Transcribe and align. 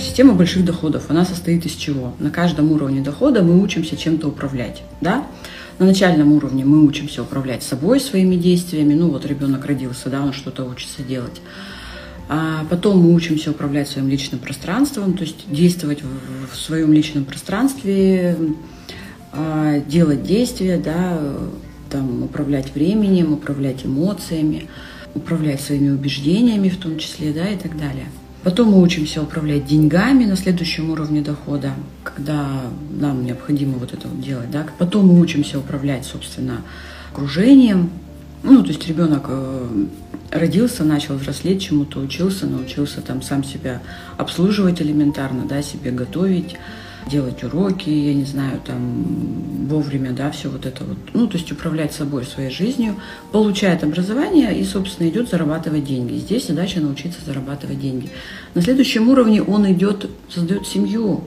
система 0.00 0.34
больших 0.34 0.64
доходов, 0.64 1.04
она 1.08 1.24
состоит 1.24 1.66
из 1.66 1.72
чего? 1.72 2.14
На 2.18 2.30
каждом 2.30 2.72
уровне 2.72 3.00
дохода 3.00 3.42
мы 3.42 3.60
учимся 3.62 3.96
чем-то 3.96 4.28
управлять, 4.28 4.82
да? 5.00 5.26
На 5.78 5.86
начальном 5.86 6.32
уровне 6.32 6.64
мы 6.64 6.84
учимся 6.84 7.22
управлять 7.22 7.62
собой, 7.62 8.00
своими 8.00 8.36
действиями. 8.36 8.94
Ну 8.94 9.10
вот 9.10 9.24
ребенок 9.24 9.64
родился, 9.64 10.10
да, 10.10 10.22
он 10.22 10.32
что-то 10.32 10.64
учится 10.64 11.02
делать. 11.02 11.40
А 12.28 12.64
потом 12.68 12.98
мы 12.98 13.14
учимся 13.14 13.50
управлять 13.50 13.88
своим 13.88 14.08
личным 14.08 14.40
пространством, 14.40 15.14
то 15.14 15.22
есть 15.22 15.50
действовать 15.50 16.02
в, 16.02 16.54
в 16.54 16.56
своем 16.56 16.92
личном 16.92 17.24
пространстве, 17.24 18.36
а, 19.32 19.80
делать 19.80 20.22
действия, 20.22 20.76
да, 20.76 21.18
там, 21.90 22.22
управлять 22.22 22.74
временем, 22.74 23.32
управлять 23.32 23.84
эмоциями, 23.84 24.68
управлять 25.14 25.60
своими 25.60 25.90
убеждениями 25.90 26.68
в 26.68 26.76
том 26.76 26.98
числе, 26.98 27.32
да, 27.32 27.48
и 27.48 27.56
так 27.56 27.76
далее. 27.76 28.06
Потом 28.42 28.70
мы 28.70 28.80
учимся 28.80 29.22
управлять 29.22 29.66
деньгами 29.66 30.24
на 30.24 30.34
следующем 30.34 30.90
уровне 30.90 31.20
дохода, 31.20 31.74
когда 32.02 32.62
нам 32.90 33.24
необходимо 33.24 33.78
вот 33.78 33.92
это 33.92 34.08
вот 34.08 34.20
делать. 34.20 34.50
Да? 34.50 34.66
Потом 34.78 35.08
мы 35.08 35.20
учимся 35.20 35.58
управлять, 35.58 36.06
собственно, 36.06 36.62
окружением. 37.12 37.90
Ну, 38.42 38.62
то 38.62 38.68
есть 38.68 38.88
ребенок 38.88 39.26
э, 39.28 39.84
родился, 40.30 40.84
начал 40.84 41.16
взрослеть, 41.16 41.62
чему-то 41.62 42.00
учился, 42.00 42.46
научился 42.46 43.02
там 43.02 43.20
сам 43.20 43.44
себя 43.44 43.82
обслуживать 44.16 44.80
элементарно, 44.80 45.44
да, 45.46 45.60
себе 45.60 45.90
готовить, 45.90 46.56
делать 47.06 47.42
уроки, 47.42 47.88
я 47.88 48.14
не 48.14 48.24
знаю, 48.24 48.60
там 48.64 49.66
вовремя, 49.68 50.12
да, 50.12 50.30
все 50.30 50.48
вот 50.48 50.66
это 50.66 50.84
вот, 50.84 50.98
ну, 51.14 51.26
то 51.26 51.36
есть 51.36 51.50
управлять 51.52 51.92
собой, 51.92 52.24
своей 52.24 52.50
жизнью, 52.50 52.96
получает 53.32 53.84
образование 53.84 54.58
и, 54.58 54.64
собственно, 54.64 55.08
идет 55.08 55.28
зарабатывать 55.28 55.84
деньги. 55.84 56.14
Здесь 56.14 56.46
задача 56.46 56.80
научиться 56.80 57.18
зарабатывать 57.24 57.80
деньги. 57.80 58.10
На 58.54 58.62
следующем 58.62 59.08
уровне 59.08 59.42
он 59.42 59.70
идет, 59.72 60.08
создает 60.28 60.66
семью, 60.66 61.24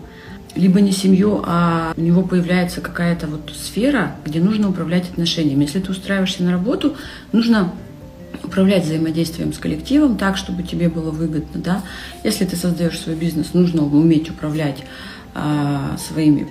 либо 0.56 0.82
не 0.82 0.92
семью, 0.92 1.42
а 1.46 1.94
у 1.98 2.02
него 2.02 2.22
появляется 2.22 2.82
какая-то 2.82 3.28
вот 3.28 3.52
сфера, 3.56 4.16
где 4.26 4.40
нужно 4.40 4.70
управлять 4.70 5.10
отношениями. 5.10 5.64
Если 5.64 5.80
ты 5.80 5.92
устраиваешься 5.92 6.44
на 6.44 6.52
работу, 6.52 6.96
нужно 7.32 7.74
управлять 8.44 8.86
взаимодействием 8.86 9.54
с 9.54 9.58
коллективом 9.58 10.18
так, 10.18 10.38
чтобы 10.38 10.64
тебе 10.64 10.90
было 10.90 11.12
выгодно, 11.12 11.62
да. 11.62 11.84
Если 12.24 12.46
ты 12.46 12.56
создаешь 12.56 13.00
свой 13.00 13.16
бизнес, 13.16 13.54
нужно 13.54 13.84
уметь 13.84 14.30
управлять 14.30 14.84
а, 15.34 15.98
своими 15.98 16.48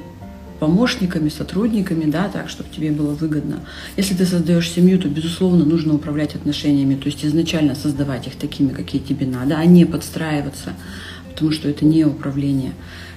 помощниками, 0.63 1.29
сотрудниками, 1.29 2.09
да, 2.09 2.29
так, 2.29 2.49
чтобы 2.49 2.71
тебе 2.71 2.93
было 2.93 3.15
выгодно. 3.15 3.61
Если 3.97 4.15
ты 4.15 4.25
создаешь 4.25 4.71
семью, 4.71 4.97
то, 5.01 5.09
безусловно, 5.09 5.65
нужно 5.65 5.95
управлять 5.95 6.37
отношениями, 6.37 6.95
то 6.95 7.07
есть 7.07 7.25
изначально 7.25 7.75
создавать 7.75 8.29
их 8.29 8.37
такими, 8.37 8.73
какие 8.73 9.01
тебе 9.01 9.27
надо, 9.27 9.59
а 9.59 9.65
не 9.65 9.85
подстраиваться, 9.85 10.75
потому 11.29 11.51
что 11.51 11.69
это 11.69 11.85
не 11.85 12.05
управление. 12.05 12.75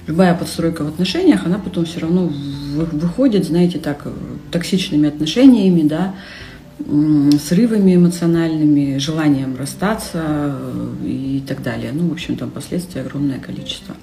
Любая 0.08 0.34
подстройка 0.34 0.82
в 0.82 0.88
отношениях, 0.88 1.46
она 1.46 1.58
потом 1.58 1.84
все 1.84 2.00
равно 2.00 2.32
выходит, 2.74 3.44
знаете, 3.44 3.78
так, 3.78 4.08
токсичными 4.50 5.08
отношениями, 5.08 5.82
да, 5.82 6.16
срывами 6.78 7.94
эмоциональными, 7.94 8.98
желанием 8.98 9.56
расстаться 9.56 10.22
э, 10.24 11.06
и 11.06 11.42
так 11.46 11.62
далее. 11.62 11.92
Ну, 11.92 12.08
в 12.08 12.12
общем, 12.12 12.36
там 12.36 12.50
последствий 12.50 13.00
огромное 13.00 13.38
количество. 13.38 13.94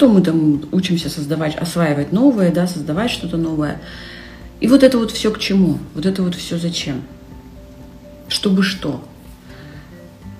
Потом 0.00 0.14
мы 0.14 0.22
там 0.22 0.62
учимся 0.72 1.10
создавать, 1.10 1.56
осваивать 1.56 2.10
новое, 2.10 2.50
да, 2.50 2.66
создавать 2.66 3.10
что-то 3.10 3.36
новое. 3.36 3.82
И 4.58 4.66
вот 4.66 4.82
это 4.82 4.96
вот 4.96 5.10
все 5.10 5.30
к 5.30 5.38
чему? 5.38 5.76
Вот 5.94 6.06
это 6.06 6.22
вот 6.22 6.34
все 6.34 6.56
зачем? 6.56 7.02
Чтобы 8.26 8.62
что? 8.62 9.04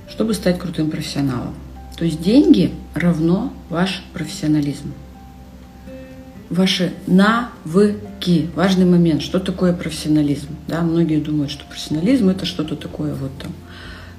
Чтобы 0.08 0.32
стать 0.32 0.58
крутым 0.58 0.90
профессионалом. 0.90 1.54
То 1.98 2.06
есть 2.06 2.22
деньги 2.22 2.72
равно 2.94 3.52
ваш 3.68 4.02
профессионализм. 4.14 4.94
Ваши 6.48 6.94
навыки. 7.06 8.48
Важный 8.54 8.86
момент. 8.86 9.20
Что 9.20 9.40
такое 9.40 9.74
профессионализм? 9.74 10.56
Да, 10.68 10.80
многие 10.80 11.20
думают, 11.20 11.50
что 11.50 11.66
профессионализм 11.66 12.30
это 12.30 12.46
что-то 12.46 12.76
такое 12.76 13.14
вот 13.14 13.32
там. 13.38 13.52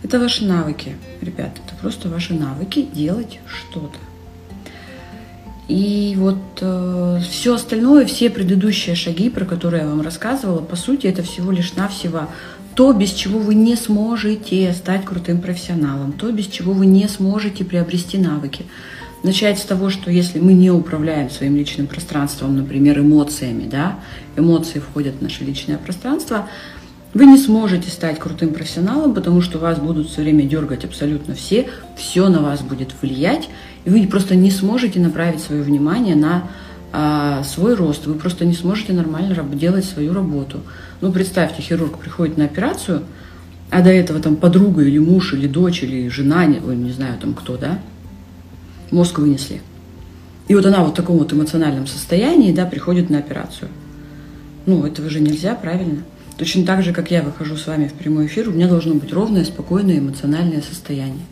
Это 0.03 0.19
ваши 0.19 0.45
навыки, 0.45 0.97
ребята. 1.19 1.61
Это 1.65 1.75
просто 1.81 2.09
ваши 2.09 2.35
навыки 2.35 2.87
делать 2.93 3.39
что-то. 3.47 3.97
И 5.71 6.15
вот 6.17 6.35
э, 6.59 7.19
все 7.29 7.53
остальное, 7.53 8.05
все 8.05 8.29
предыдущие 8.29 8.93
шаги, 8.93 9.29
про 9.29 9.45
которые 9.45 9.83
я 9.83 9.89
вам 9.89 10.01
рассказывала, 10.01 10.59
по 10.59 10.75
сути, 10.75 11.07
это 11.07 11.23
всего 11.23 11.49
лишь 11.49 11.75
навсего 11.75 12.27
то, 12.75 12.91
без 12.91 13.11
чего 13.11 13.39
вы 13.39 13.55
не 13.55 13.77
сможете 13.77 14.73
стать 14.73 15.05
крутым 15.05 15.39
профессионалом, 15.39 16.11
то, 16.11 16.29
без 16.33 16.47
чего 16.47 16.73
вы 16.73 16.87
не 16.87 17.07
сможете 17.07 17.63
приобрести 17.63 18.17
навыки. 18.17 18.65
Начать 19.23 19.59
с 19.59 19.61
того, 19.63 19.89
что 19.89 20.11
если 20.11 20.39
мы 20.39 20.51
не 20.51 20.71
управляем 20.71 21.29
своим 21.29 21.55
личным 21.55 21.87
пространством, 21.87 22.57
например, 22.57 22.99
эмоциями, 22.99 23.65
да, 23.69 23.97
эмоции 24.35 24.79
входят 24.79 25.15
в 25.19 25.21
наше 25.21 25.45
личное 25.45 25.77
пространство, 25.77 26.49
вы 27.13 27.25
не 27.25 27.37
сможете 27.37 27.89
стать 27.89 28.19
крутым 28.19 28.53
профессионалом, 28.53 29.13
потому 29.13 29.41
что 29.41 29.57
вас 29.57 29.79
будут 29.79 30.09
все 30.09 30.21
время 30.21 30.43
дергать 30.43 30.83
абсолютно 30.83 31.33
все, 31.33 31.69
все 31.95 32.27
на 32.27 32.41
вас 32.41 32.61
будет 32.61 32.89
влиять, 33.01 33.47
и 33.85 33.89
вы 33.89 34.05
просто 34.07 34.35
не 34.35 34.51
сможете 34.51 34.99
направить 34.99 35.41
свое 35.41 35.61
внимание 35.61 36.15
на 36.15 36.49
а, 36.93 37.43
свой 37.43 37.73
рост, 37.73 38.05
вы 38.05 38.15
просто 38.15 38.45
не 38.45 38.53
сможете 38.53 38.93
нормально 38.93 39.35
делать 39.53 39.85
свою 39.85 40.13
работу. 40.13 40.59
Ну, 40.99 41.11
представьте, 41.11 41.61
хирург 41.61 41.97
приходит 41.97 42.37
на 42.37 42.45
операцию, 42.45 43.03
а 43.69 43.81
до 43.81 43.89
этого 43.89 44.19
там 44.19 44.35
подруга 44.35 44.83
или 44.83 44.97
муж, 44.97 45.33
или 45.33 45.47
дочь, 45.47 45.83
или 45.83 46.09
жена, 46.09 46.45
не, 46.45 46.59
не 46.59 46.91
знаю 46.91 47.17
там 47.19 47.33
кто, 47.33 47.57
да, 47.57 47.79
мозг 48.91 49.19
вынесли. 49.19 49.61
И 50.49 50.55
вот 50.55 50.65
она 50.65 50.83
вот 50.83 50.91
в 50.91 50.95
таком 50.95 51.17
вот 51.17 51.31
эмоциональном 51.31 51.87
состоянии, 51.87 52.51
да, 52.51 52.65
приходит 52.65 53.09
на 53.09 53.19
операцию. 53.19 53.69
Ну, 54.65 54.85
этого 54.85 55.09
же 55.09 55.21
нельзя, 55.21 55.55
правильно? 55.55 56.03
Точно 56.37 56.65
так 56.65 56.83
же, 56.83 56.91
как 56.91 57.09
я 57.09 57.21
выхожу 57.21 57.55
с 57.55 57.67
вами 57.67 57.87
в 57.87 57.93
прямой 57.93 58.25
эфир, 58.25 58.49
у 58.49 58.51
меня 58.51 58.67
должно 58.67 58.95
быть 58.95 59.13
ровное, 59.13 59.45
спокойное 59.45 59.99
эмоциональное 59.99 60.61
состояние. 60.61 61.25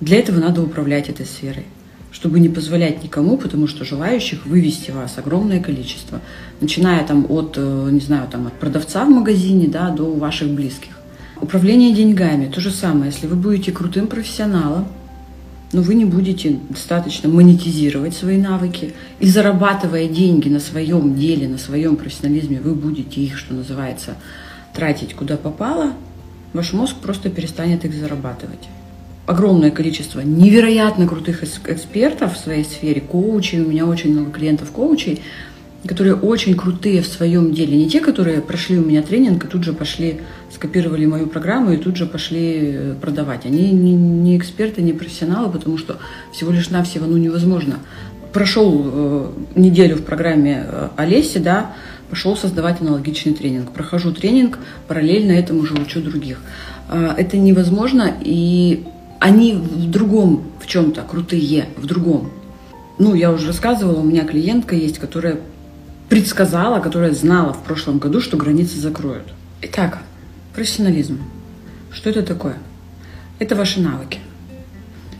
Для 0.00 0.18
этого 0.18 0.38
надо 0.38 0.62
управлять 0.62 1.08
этой 1.08 1.26
сферой, 1.26 1.66
чтобы 2.10 2.40
не 2.40 2.48
позволять 2.48 3.02
никому, 3.02 3.36
потому 3.36 3.66
что 3.66 3.84
желающих 3.84 4.46
вывести 4.46 4.90
вас 4.90 5.18
огромное 5.18 5.60
количество, 5.60 6.20
начиная 6.60 7.06
там 7.06 7.26
от, 7.28 7.54
э, 7.56 7.88
не 7.92 8.00
знаю, 8.00 8.26
там 8.28 8.46
от 8.46 8.54
продавца 8.54 9.04
в 9.04 9.10
магазине, 9.10 9.68
да, 9.68 9.90
до 9.90 10.10
ваших 10.12 10.48
близких. 10.50 10.92
Управление 11.40 11.94
деньгами– 11.94 12.50
то 12.54 12.60
же 12.60 12.70
самое. 12.70 13.10
Если 13.12 13.26
вы 13.26 13.36
будете 13.36 13.72
крутым 13.72 14.06
профессионалом, 14.06 14.88
но 15.72 15.82
вы 15.82 15.94
не 15.94 16.04
будете 16.04 16.58
достаточно 16.68 17.28
монетизировать 17.28 18.14
свои 18.14 18.38
навыки. 18.38 18.92
И 19.20 19.26
зарабатывая 19.26 20.08
деньги 20.08 20.48
на 20.48 20.60
своем 20.60 21.14
деле, 21.14 21.48
на 21.48 21.58
своем 21.58 21.96
профессионализме, 21.96 22.60
вы 22.60 22.74
будете 22.74 23.20
их, 23.20 23.38
что 23.38 23.54
называется, 23.54 24.16
тратить 24.74 25.14
куда 25.14 25.36
попало, 25.36 25.92
ваш 26.52 26.72
мозг 26.72 26.96
просто 26.96 27.30
перестанет 27.30 27.84
их 27.84 27.94
зарабатывать. 27.94 28.68
Огромное 29.30 29.70
количество 29.70 30.22
невероятно 30.22 31.06
крутых 31.06 31.44
экспертов 31.44 32.34
в 32.34 32.36
своей 32.36 32.64
сфере, 32.64 33.00
коучей, 33.00 33.60
у 33.60 33.68
меня 33.68 33.86
очень 33.86 34.10
много 34.10 34.32
клиентов 34.32 34.72
коучей, 34.72 35.22
которые 35.86 36.16
очень 36.16 36.56
крутые 36.56 37.00
в 37.00 37.06
своем 37.06 37.54
деле. 37.54 37.76
Не 37.76 37.88
те, 37.88 38.00
которые 38.00 38.40
прошли 38.40 38.76
у 38.76 38.84
меня 38.84 39.02
тренинг 39.02 39.44
и 39.44 39.46
тут 39.46 39.62
же 39.62 39.72
пошли, 39.72 40.22
скопировали 40.52 41.06
мою 41.06 41.28
программу 41.28 41.70
и 41.70 41.76
тут 41.76 41.94
же 41.94 42.06
пошли 42.06 42.72
э, 42.74 42.94
продавать. 43.00 43.46
Они 43.46 43.70
не, 43.70 43.92
не 43.94 44.36
эксперты, 44.36 44.82
не 44.82 44.92
профессионалы, 44.92 45.52
потому 45.52 45.78
что 45.78 45.98
всего 46.32 46.50
лишь 46.50 46.70
навсего 46.70 47.06
ну, 47.06 47.16
невозможно. 47.16 47.76
Прошел 48.32 48.82
э, 48.84 49.30
неделю 49.54 49.94
в 49.94 50.02
программе 50.02 50.64
э, 50.66 50.88
Олеси, 50.96 51.38
да, 51.38 51.70
пошел 52.10 52.36
создавать 52.36 52.80
аналогичный 52.80 53.34
тренинг. 53.34 53.70
Прохожу 53.70 54.10
тренинг, 54.10 54.58
параллельно 54.88 55.30
этому 55.30 55.64
же 55.64 55.74
учу 55.74 56.00
других. 56.00 56.40
Э, 56.88 57.14
это 57.16 57.36
невозможно, 57.36 58.12
и 58.22 58.86
они 59.20 59.52
в 59.52 59.90
другом 59.90 60.44
в 60.60 60.66
чем-то 60.66 61.02
крутые, 61.02 61.66
в 61.76 61.86
другом. 61.86 62.30
Ну, 62.98 63.14
я 63.14 63.30
уже 63.30 63.46
рассказывала, 63.46 64.00
у 64.00 64.04
меня 64.04 64.24
клиентка 64.24 64.74
есть, 64.74 64.98
которая 64.98 65.38
предсказала, 66.08 66.80
которая 66.80 67.12
знала 67.12 67.52
в 67.52 67.62
прошлом 67.62 67.98
году, 67.98 68.20
что 68.20 68.36
границы 68.36 68.80
закроют. 68.80 69.28
Итак, 69.62 69.98
профессионализм. 70.54 71.18
Что 71.92 72.10
это 72.10 72.22
такое? 72.22 72.56
Это 73.38 73.54
ваши 73.54 73.80
навыки. 73.80 74.18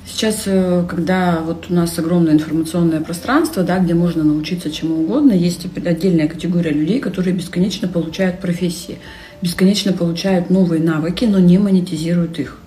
Сейчас, 0.06 0.42
э, 0.46 0.84
когда 0.88 1.40
вот 1.40 1.66
у 1.70 1.75
нас 1.75 1.98
огромное 1.98 2.32
информационное 2.32 3.00
пространство, 3.00 3.62
да, 3.62 3.78
где 3.78 3.94
можно 3.94 4.25
научиться 4.25 4.70
чему 4.70 5.02
угодно, 5.02 5.32
есть 5.32 5.66
отдельная 5.86 6.26
категория 6.26 6.72
людей, 6.72 7.00
которые 7.00 7.34
бесконечно 7.34 7.86
получают 7.86 8.40
профессии, 8.40 8.98
бесконечно 9.40 9.92
получают 9.92 10.50
новые 10.50 10.82
навыки, 10.82 11.26
но 11.26 11.38
не 11.38 11.58
монетизируют 11.58 12.38
их. 12.38 12.59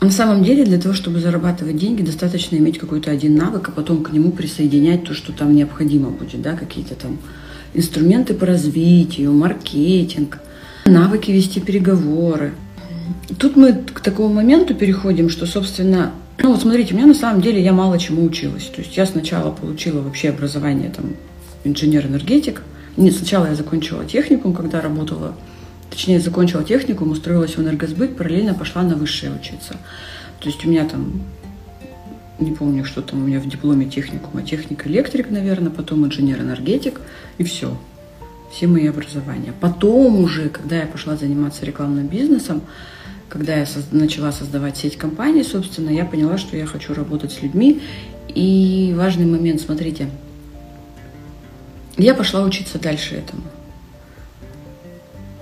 На 0.00 0.10
самом 0.10 0.44
деле, 0.44 0.64
для 0.64 0.78
того, 0.78 0.94
чтобы 0.94 1.18
зарабатывать 1.18 1.76
деньги, 1.76 2.02
достаточно 2.02 2.56
иметь 2.56 2.78
какой-то 2.78 3.10
один 3.10 3.34
навык, 3.34 3.68
а 3.68 3.72
потом 3.72 4.02
к 4.04 4.12
нему 4.12 4.30
присоединять 4.30 5.04
то, 5.04 5.14
что 5.14 5.32
там 5.32 5.54
необходимо 5.54 6.10
будет, 6.10 6.40
да, 6.40 6.54
какие-то 6.54 6.94
там 6.94 7.18
инструменты 7.74 8.34
по 8.34 8.46
развитию, 8.46 9.32
маркетинг, 9.32 10.38
навыки 10.86 11.30
вести 11.32 11.60
переговоры, 11.60 12.52
Тут 13.38 13.56
мы 13.56 13.72
к 13.72 14.00
такому 14.00 14.34
моменту 14.34 14.74
переходим, 14.74 15.28
что, 15.28 15.46
собственно, 15.46 16.12
ну 16.38 16.52
вот 16.52 16.62
смотрите, 16.62 16.94
у 16.94 16.96
меня 16.96 17.06
на 17.06 17.14
самом 17.14 17.42
деле 17.42 17.62
я 17.62 17.72
мало 17.72 17.98
чему 17.98 18.24
училась. 18.24 18.64
То 18.64 18.80
есть 18.80 18.96
я 18.96 19.06
сначала 19.06 19.50
получила 19.50 20.00
вообще 20.00 20.30
образование 20.30 20.90
там 20.90 21.14
инженер-энергетик. 21.64 22.62
Нет, 22.96 23.14
сначала 23.14 23.46
я 23.46 23.54
закончила 23.54 24.04
техникум, 24.04 24.54
когда 24.54 24.80
работала, 24.80 25.34
точнее, 25.98 26.20
закончила 26.20 26.62
техникум, 26.62 27.10
устроилась 27.10 27.56
в 27.56 27.60
энергосбыт, 27.60 28.16
параллельно 28.16 28.54
пошла 28.54 28.84
на 28.84 28.94
высшее 28.94 29.32
учиться. 29.32 29.72
То 30.38 30.48
есть 30.48 30.64
у 30.64 30.68
меня 30.68 30.84
там, 30.84 31.22
не 32.38 32.52
помню, 32.52 32.84
что 32.84 33.02
там 33.02 33.20
у 33.20 33.26
меня 33.26 33.40
в 33.40 33.48
дипломе 33.48 33.86
техникума, 33.86 34.44
техник-электрик, 34.44 35.28
наверное, 35.28 35.72
потом 35.72 36.06
инженер-энергетик, 36.06 37.00
и 37.38 37.42
все. 37.42 37.76
Все 38.52 38.68
мои 38.68 38.86
образования. 38.86 39.52
Потом 39.60 40.20
уже, 40.20 40.50
когда 40.50 40.76
я 40.76 40.86
пошла 40.86 41.16
заниматься 41.16 41.66
рекламным 41.66 42.06
бизнесом, 42.06 42.62
когда 43.28 43.56
я 43.56 43.66
начала 43.90 44.30
создавать 44.30 44.76
сеть 44.76 44.96
компаний, 44.96 45.42
собственно, 45.42 45.90
я 45.90 46.04
поняла, 46.04 46.38
что 46.38 46.56
я 46.56 46.66
хочу 46.66 46.94
работать 46.94 47.32
с 47.32 47.42
людьми. 47.42 47.82
И 48.28 48.94
важный 48.96 49.26
момент, 49.26 49.60
смотрите, 49.60 50.08
я 51.96 52.14
пошла 52.14 52.44
учиться 52.44 52.78
дальше 52.78 53.16
этому. 53.16 53.42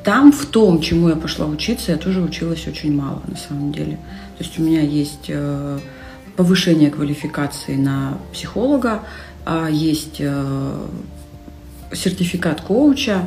Там, 0.07 0.31
в 0.31 0.47
том, 0.47 0.81
чему 0.81 1.09
я 1.09 1.17
пошла 1.17 1.47
учиться, 1.47 1.91
я 1.91 1.99
тоже 1.99 2.23
училась 2.23 2.69
очень 2.69 2.95
мало, 2.95 3.25
на 3.27 3.37
самом 3.37 3.73
деле. 3.73 3.99
То 4.39 4.45
есть 4.45 4.57
у 4.57 4.63
меня 4.63 4.81
есть 4.81 5.25
э, 5.27 5.81
повышение 6.37 6.93
квалификации 6.93 7.75
на 7.75 8.17
психолога, 8.33 9.03
а 9.45 9.69
есть 9.69 10.19
э, 10.21 10.87
сертификат 11.93 12.61
коуча, 12.61 13.27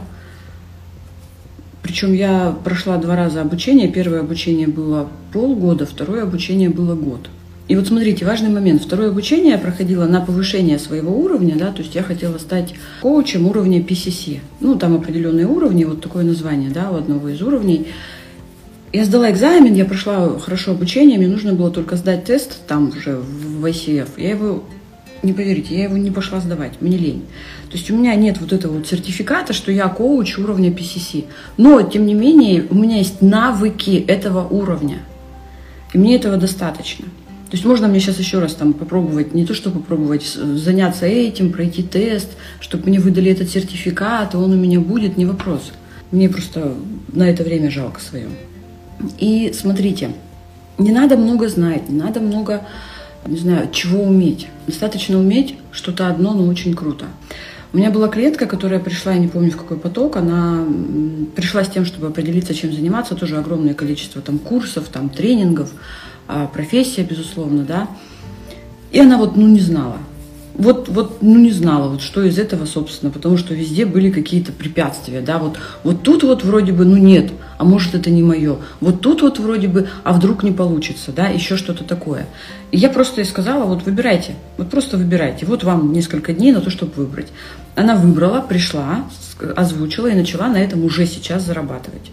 причем 1.83 2.13
я 2.13 2.55
прошла 2.63 2.95
два 2.95 3.17
раза 3.17 3.41
обучение. 3.41 3.89
Первое 3.89 4.21
обучение 4.21 4.67
было 4.67 5.09
полгода, 5.33 5.85
второе 5.85 6.23
обучение 6.23 6.69
было 6.69 6.95
год. 6.95 7.29
И 7.69 7.75
вот 7.75 7.87
смотрите, 7.87 8.25
важный 8.25 8.49
момент. 8.49 8.81
Второе 8.81 9.09
обучение 9.09 9.51
я 9.51 9.59
проходила 9.59 10.07
на 10.07 10.21
повышение 10.21 10.79
своего 10.79 11.15
уровня, 11.15 11.55
да, 11.55 11.71
то 11.71 11.83
есть 11.83 11.93
я 11.93 12.01
хотела 12.01 12.39
стать 12.39 12.73
коучем 12.99 13.45
уровня 13.45 13.79
PCC. 13.79 14.39
Ну, 14.59 14.75
там 14.75 14.95
определенные 14.95 15.45
уровни, 15.45 15.83
вот 15.83 16.01
такое 16.01 16.23
название, 16.23 16.71
да, 16.71 16.89
у 16.89 16.95
одного 16.95 17.29
из 17.29 17.43
уровней. 17.43 17.89
Я 18.91 19.05
сдала 19.05 19.29
экзамен, 19.29 19.75
я 19.75 19.85
прошла 19.85 20.39
хорошо 20.39 20.71
обучение, 20.71 21.19
мне 21.19 21.27
нужно 21.27 21.53
было 21.53 21.69
только 21.69 21.95
сдать 21.95 22.23
тест 22.23 22.65
там 22.65 22.89
уже 22.89 23.17
в 23.17 23.63
ICF. 23.63 24.09
Я 24.17 24.31
его 24.31 24.63
не 25.21 25.33
поверите, 25.33 25.77
я 25.77 25.83
его 25.83 25.97
не 25.97 26.09
пошла 26.09 26.39
сдавать, 26.39 26.81
мне 26.81 26.97
лень. 26.97 27.25
То 27.69 27.77
есть 27.77 27.91
у 27.91 27.95
меня 27.95 28.15
нет 28.15 28.41
вот 28.41 28.51
этого 28.51 28.77
вот 28.77 28.87
сертификата, 28.87 29.53
что 29.53 29.71
я 29.71 29.89
коуч 29.89 30.39
уровня 30.39 30.71
PCC. 30.71 31.25
Но, 31.57 31.83
тем 31.83 32.07
не 32.07 32.15
менее, 32.15 32.65
у 32.71 32.73
меня 32.73 32.97
есть 32.97 33.21
навыки 33.21 34.03
этого 34.07 34.47
уровня. 34.47 35.03
И 35.93 35.99
мне 35.99 36.15
этого 36.15 36.37
достаточно. 36.37 37.05
То 37.49 37.55
есть 37.55 37.65
можно 37.65 37.87
мне 37.87 37.99
сейчас 37.99 38.19
еще 38.19 38.39
раз 38.39 38.53
там 38.53 38.73
попробовать, 38.73 39.33
не 39.33 39.45
то 39.45 39.53
что 39.53 39.71
попробовать, 39.71 40.23
заняться 40.25 41.05
этим, 41.05 41.51
пройти 41.51 41.81
тест, 41.81 42.29
чтобы 42.59 42.89
мне 42.89 42.99
выдали 42.99 43.31
этот 43.31 43.49
сертификат, 43.49 44.33
и 44.33 44.37
он 44.37 44.51
у 44.51 44.55
меня 44.55 44.79
будет, 44.79 45.17
не 45.17 45.25
вопрос. 45.25 45.71
Мне 46.11 46.29
просто 46.29 46.73
на 47.11 47.29
это 47.29 47.43
время 47.43 47.71
жалко 47.71 48.01
свое. 48.01 48.27
И 49.17 49.51
смотрите, 49.53 50.11
не 50.77 50.91
надо 50.91 51.17
много 51.17 51.49
знать, 51.49 51.89
не 51.89 51.97
надо 51.97 52.19
много 52.19 52.61
не 53.25 53.37
знаю, 53.37 53.69
чего 53.71 54.03
уметь. 54.03 54.47
Достаточно 54.67 55.17
уметь 55.17 55.55
что-то 55.71 56.07
одно, 56.07 56.33
но 56.33 56.47
очень 56.47 56.73
круто. 56.73 57.05
У 57.71 57.77
меня 57.77 57.91
была 57.91 58.07
клиентка, 58.07 58.47
которая 58.47 58.79
пришла, 58.79 59.11
я 59.13 59.19
не 59.19 59.27
помню 59.27 59.51
в 59.51 59.57
какой 59.57 59.77
поток, 59.77 60.17
она 60.17 60.65
пришла 61.35 61.63
с 61.63 61.69
тем, 61.69 61.85
чтобы 61.85 62.07
определиться, 62.07 62.55
чем 62.55 62.73
заниматься, 62.73 63.13
тоже 63.13 63.37
огромное 63.37 63.75
количество 63.75 64.21
там 64.23 64.39
курсов, 64.39 64.87
там 64.91 65.09
тренингов, 65.09 65.69
профессия, 66.53 67.03
безусловно, 67.03 67.63
да. 67.63 67.87
И 68.91 68.99
она 68.99 69.17
вот, 69.17 69.35
ну, 69.35 69.47
не 69.47 69.59
знала 69.59 69.97
вот, 70.59 70.89
вот, 70.89 71.21
ну 71.21 71.39
не 71.39 71.51
знала, 71.51 71.87
вот 71.87 72.01
что 72.01 72.21
из 72.21 72.37
этого, 72.37 72.65
собственно, 72.65 73.11
потому 73.11 73.37
что 73.37 73.53
везде 73.53 73.85
были 73.85 74.11
какие-то 74.11 74.51
препятствия, 74.51 75.21
да, 75.21 75.37
вот, 75.39 75.57
вот 75.83 76.03
тут 76.03 76.23
вот 76.23 76.43
вроде 76.43 76.73
бы, 76.73 76.83
ну 76.83 76.97
нет, 76.97 77.31
а 77.57 77.63
может 77.63 77.95
это 77.95 78.09
не 78.09 78.23
мое, 78.23 78.57
вот 78.81 78.99
тут 78.99 79.21
вот 79.21 79.39
вроде 79.39 79.69
бы, 79.69 79.87
а 80.03 80.11
вдруг 80.11 80.43
не 80.43 80.51
получится, 80.51 81.13
да, 81.13 81.27
еще 81.27 81.55
что-то 81.55 81.85
такое. 81.85 82.27
И 82.71 82.77
я 82.77 82.89
просто 82.89 83.21
ей 83.21 83.25
сказала, 83.25 83.63
вот 83.63 83.83
выбирайте, 83.83 84.35
вот 84.57 84.69
просто 84.69 84.97
выбирайте, 84.97 85.45
вот 85.45 85.63
вам 85.63 85.93
несколько 85.93 86.33
дней 86.33 86.51
на 86.51 86.59
то, 86.59 86.69
чтобы 86.69 86.91
выбрать. 86.93 87.29
Она 87.75 87.95
выбрала, 87.95 88.41
пришла, 88.41 89.05
озвучила 89.55 90.07
и 90.07 90.15
начала 90.15 90.49
на 90.49 90.57
этом 90.57 90.83
уже 90.83 91.05
сейчас 91.05 91.43
зарабатывать. 91.43 92.11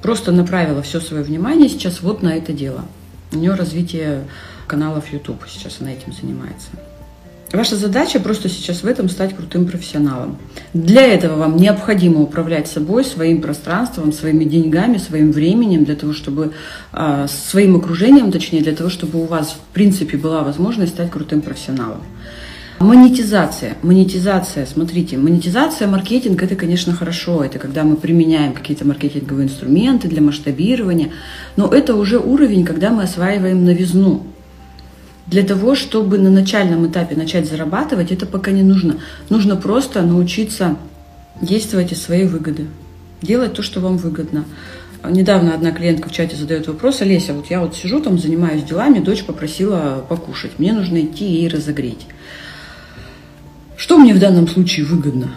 Просто 0.00 0.32
направила 0.32 0.80
все 0.80 0.98
свое 0.98 1.22
внимание 1.22 1.68
сейчас 1.68 2.00
вот 2.00 2.22
на 2.22 2.34
это 2.34 2.54
дело. 2.54 2.86
У 3.32 3.36
нее 3.36 3.54
развитие 3.54 4.24
каналов 4.66 5.12
YouTube, 5.12 5.42
сейчас 5.48 5.78
она 5.80 5.92
этим 5.92 6.12
занимается. 6.12 6.68
Ваша 7.52 7.76
задача 7.76 8.18
просто 8.18 8.48
сейчас 8.48 8.82
в 8.82 8.86
этом 8.86 9.10
стать 9.10 9.36
крутым 9.36 9.66
профессионалом. 9.66 10.38
Для 10.72 11.02
этого 11.02 11.36
вам 11.36 11.58
необходимо 11.58 12.22
управлять 12.22 12.66
собой, 12.66 13.04
своим 13.04 13.42
пространством, 13.42 14.12
своими 14.12 14.44
деньгами, 14.44 14.96
своим 14.96 15.32
временем, 15.32 15.84
для 15.84 15.94
того, 15.94 16.14
чтобы 16.14 16.52
э, 16.94 17.26
своим 17.28 17.76
окружением, 17.76 18.32
точнее, 18.32 18.62
для 18.62 18.74
того, 18.74 18.88
чтобы 18.88 19.22
у 19.22 19.26
вас 19.26 19.50
в 19.52 19.74
принципе 19.74 20.16
была 20.16 20.42
возможность 20.42 20.94
стать 20.94 21.10
крутым 21.10 21.42
профессионалом. 21.42 22.00
Монетизация. 22.82 23.76
Монетизация, 23.82 24.66
смотрите, 24.66 25.16
монетизация, 25.16 25.86
маркетинг– 25.86 26.42
это, 26.44 26.56
конечно, 26.56 26.92
хорошо. 26.92 27.44
Это 27.44 27.60
когда 27.60 27.84
мы 27.84 27.96
применяем 27.96 28.52
какие-то 28.52 28.84
маркетинговые 28.84 29.46
инструменты 29.46 30.08
для 30.08 30.20
масштабирования. 30.20 31.10
Но 31.54 31.68
это 31.68 31.94
уже 31.94 32.18
уровень, 32.18 32.64
когда 32.64 32.90
мы 32.90 33.04
осваиваем 33.04 33.64
новизну. 33.64 34.26
Для 35.28 35.44
того, 35.44 35.76
чтобы 35.76 36.18
на 36.18 36.28
начальном 36.28 36.84
этапе 36.88 37.14
начать 37.14 37.48
зарабатывать, 37.48 38.10
это 38.10 38.26
пока 38.26 38.50
не 38.50 38.64
нужно. 38.64 38.96
Нужно 39.30 39.54
просто 39.54 40.02
научиться 40.02 40.76
действовать 41.40 41.92
из 41.92 42.02
своей 42.02 42.26
выгоды. 42.26 42.66
Делать 43.22 43.52
то, 43.52 43.62
что 43.62 43.78
вам 43.78 43.96
выгодно. 43.96 44.44
Недавно 45.08 45.54
одна 45.54 45.70
клиентка 45.70 46.08
в 46.08 46.12
чате 46.12 46.34
задает 46.34 46.66
вопрос, 46.66 47.00
Олеся, 47.00 47.32
вот 47.32 47.46
я 47.46 47.60
вот 47.60 47.74
сижу 47.74 48.00
там, 48.00 48.18
занимаюсь 48.18 48.62
делами, 48.62 49.00
дочь 49.00 49.24
попросила 49.24 50.04
покушать, 50.08 50.52
мне 50.58 50.72
нужно 50.72 51.00
идти 51.00 51.24
ей 51.24 51.48
разогреть. 51.48 52.06
Что 53.82 53.98
мне 53.98 54.14
в 54.14 54.20
данном 54.20 54.46
случае 54.46 54.86
выгодно? 54.86 55.32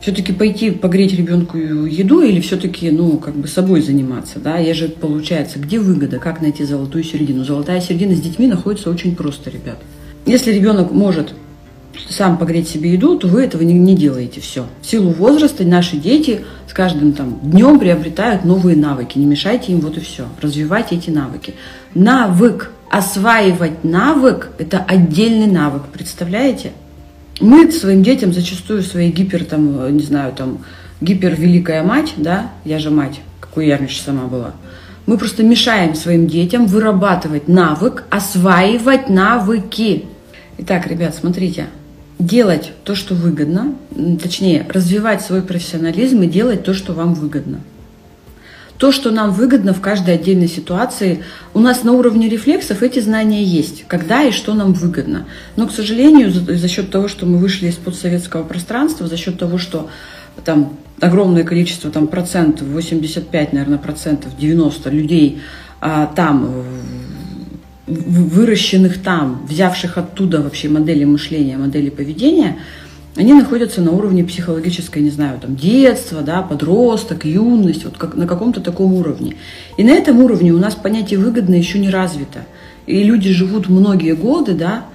все-таки 0.00 0.32
пойти 0.32 0.70
погреть 0.70 1.14
ребенку 1.14 1.56
еду 1.56 2.20
или 2.20 2.38
все-таки, 2.40 2.90
ну, 2.90 3.18
как 3.18 3.34
бы 3.34 3.48
собой 3.48 3.80
заниматься, 3.80 4.38
да? 4.38 4.58
Я 4.58 4.72
же, 4.72 4.88
получается, 4.88 5.58
где 5.58 5.80
выгода, 5.80 6.18
как 6.20 6.40
найти 6.42 6.62
золотую 6.62 7.02
середину? 7.02 7.42
Золотая 7.42 7.80
середина 7.80 8.14
с 8.14 8.20
детьми 8.20 8.46
находится 8.46 8.88
очень 8.88 9.16
просто, 9.16 9.50
ребят. 9.50 9.78
Если 10.26 10.52
ребенок 10.52 10.92
может 10.92 11.34
сам 12.08 12.38
погреть 12.38 12.68
себе 12.68 12.92
еду, 12.92 13.18
то 13.18 13.26
вы 13.26 13.42
этого 13.42 13.62
не, 13.62 13.74
не 13.74 13.96
делаете 13.96 14.40
все. 14.40 14.66
В 14.80 14.86
силу 14.86 15.10
возраста 15.10 15.64
наши 15.64 15.96
дети 15.96 16.44
с 16.68 16.72
каждым 16.72 17.14
там 17.14 17.40
днем 17.42 17.80
приобретают 17.80 18.44
новые 18.44 18.76
навыки. 18.76 19.18
Не 19.18 19.26
мешайте 19.26 19.72
им, 19.72 19.80
вот 19.80 19.96
и 19.96 20.00
все. 20.00 20.28
Развивайте 20.40 20.94
эти 20.94 21.10
навыки. 21.10 21.54
Навык, 21.94 22.70
осваивать 22.90 23.82
навык– 23.82 24.50
это 24.58 24.78
отдельный 24.78 25.48
навык, 25.48 25.82
представляете? 25.92 26.70
Мы 27.40 27.70
своим 27.72 28.02
детям 28.02 28.32
зачастую 28.32 28.82
своей 28.82 29.10
гипер, 29.10 29.44
там, 29.44 29.96
не 29.96 30.02
знаю, 30.02 30.32
там, 30.32 30.58
гипер 31.00 31.34
великая 31.34 31.82
мать, 31.82 32.14
да, 32.16 32.50
я 32.64 32.78
же 32.78 32.90
мать, 32.90 33.20
какой 33.40 33.66
я 33.66 33.76
раньше 33.76 34.00
сама 34.00 34.26
была, 34.26 34.52
мы 35.06 35.18
просто 35.18 35.42
мешаем 35.42 35.94
своим 35.94 36.26
детям 36.26 36.66
вырабатывать 36.66 37.48
навык, 37.48 38.04
осваивать 38.08 39.10
навыки. 39.10 40.06
Итак, 40.58 40.86
ребят, 40.86 41.14
смотрите, 41.14 41.66
делать 42.18 42.72
то, 42.84 42.94
что 42.94 43.14
выгодно, 43.14 43.74
точнее, 44.22 44.66
развивать 44.68 45.20
свой 45.20 45.42
профессионализм 45.42 46.22
и 46.22 46.26
делать 46.26 46.64
то, 46.64 46.72
что 46.72 46.94
вам 46.94 47.14
выгодно– 47.14 47.60
то, 48.78 48.90
что 48.90 49.10
нам 49.10 49.32
выгодно 49.32 49.72
в 49.72 49.80
каждой 49.80 50.14
отдельной 50.14 50.48
ситуации. 50.48 51.22
У 51.52 51.60
нас 51.60 51.84
на 51.84 51.92
уровне 51.92 52.28
рефлексов 52.28 52.82
эти 52.82 52.98
знания 52.98 53.44
есть, 53.44 53.84
когда 53.86 54.22
и 54.22 54.32
что 54.32 54.54
нам 54.54 54.72
выгодно. 54.72 55.26
Но, 55.56 55.66
к 55.66 55.72
сожалению, 55.72 56.32
за, 56.32 56.56
за 56.56 56.68
счет 56.68 56.90
того, 56.90 57.08
что 57.08 57.24
мы 57.26 57.38
вышли 57.38 57.68
из 57.68 57.76
подсоветского 57.76 58.42
пространства, 58.42 59.06
за 59.06 59.16
счет 59.16 59.38
того, 59.38 59.58
что 59.58 59.88
там 60.44 60.76
огромное 61.00 61.44
количество, 61.44 61.90
там 61.90 62.08
процентов, 62.08 62.66
85, 62.68 63.52
наверное, 63.52 63.78
процентов, 63.78 64.36
90 64.36 64.90
людей 64.90 65.40
а, 65.80 66.06
там, 66.06 66.64
выращенных 67.86 69.02
там, 69.02 69.46
взявших 69.48 69.98
оттуда 69.98 70.40
вообще 70.40 70.68
модели 70.68 71.04
мышления, 71.04 71.56
модели 71.56 71.90
поведения– 71.90 72.58
они 73.16 73.32
находятся 73.32 73.80
на 73.80 73.92
уровне 73.92 74.24
психологической, 74.24 75.00
не 75.00 75.10
знаю, 75.10 75.38
там, 75.38 75.54
детства, 75.54 76.22
да, 76.22 76.42
подросток, 76.42 77.24
юность, 77.24 77.84
вот 77.84 77.96
как, 77.96 78.16
на 78.16 78.26
каком-то 78.26 78.60
таком 78.60 78.92
уровне. 78.94 79.36
И 79.76 79.84
на 79.84 79.90
этом 79.90 80.20
уровне 80.20 80.52
у 80.52 80.58
нас 80.58 80.74
понятие 80.74 81.20
выгодно 81.20 81.54
еще 81.54 81.78
не 81.78 81.90
развито. 81.90 82.40
И 82.86 83.04
люди 83.04 83.30
живут 83.30 83.68
многие 83.68 84.16
годы, 84.16 84.54
да, 84.54 84.86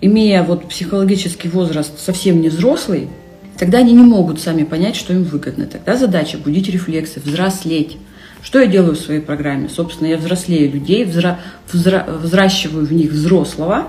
имея 0.00 0.42
вот 0.42 0.68
психологический 0.68 1.48
возраст 1.48 2.00
совсем 2.00 2.40
не 2.40 2.48
взрослый, 2.48 3.08
тогда 3.56 3.78
они 3.78 3.92
не 3.92 4.02
могут 4.02 4.40
сами 4.40 4.64
понять, 4.64 4.96
что 4.96 5.12
им 5.12 5.22
выгодно. 5.22 5.66
Тогда 5.66 5.96
задача 5.96 6.36
будить 6.36 6.68
рефлексы, 6.68 7.20
взрослеть, 7.20 7.96
Что 8.40 8.60
я 8.60 8.66
делаю 8.66 8.94
в 8.94 9.00
своей 9.00 9.20
программе? 9.20 9.68
Собственно, 9.68 10.08
я 10.08 10.16
взрослею 10.16 10.72
людей, 10.72 11.04
взра... 11.04 11.40
Взра... 11.72 12.06
взращиваю 12.22 12.86
в 12.86 12.92
них 12.92 13.10
взрослого, 13.10 13.88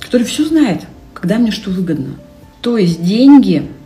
который 0.00 0.26
все 0.26 0.44
знает, 0.44 0.82
когда 1.14 1.38
мне 1.38 1.52
что 1.52 1.70
выгодно. 1.70 2.16
То 2.60 2.76
есть 2.76 3.02
деньги– 3.02 3.66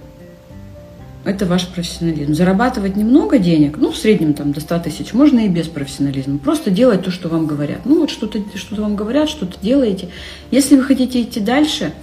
это 1.24 1.46
ваш 1.46 1.66
профессионализм. 1.68 2.34
Зарабатывать 2.34 2.96
немного 2.96 3.38
денег, 3.38 3.78
ну, 3.78 3.90
в 3.90 3.96
среднем 3.96 4.34
там 4.34 4.52
до 4.52 4.60
100 4.60 4.80
тысяч, 4.80 5.14
можно 5.14 5.40
и 5.40 5.48
без 5.48 5.68
профессионализма. 5.68 6.38
Просто 6.38 6.70
делать 6.70 7.02
то, 7.02 7.10
что 7.10 7.28
вам 7.28 7.46
говорят. 7.46 7.86
Ну, 7.86 8.00
вот 8.00 8.10
что-то 8.10 8.40
что 8.56 8.80
вам 8.82 8.94
говорят, 8.94 9.28
что-то 9.30 9.56
делаете. 9.60 10.08
Если 10.50 10.76
вы 10.76 10.82
хотите 10.82 11.22
идти 11.22 11.40
дальше, 11.40 11.94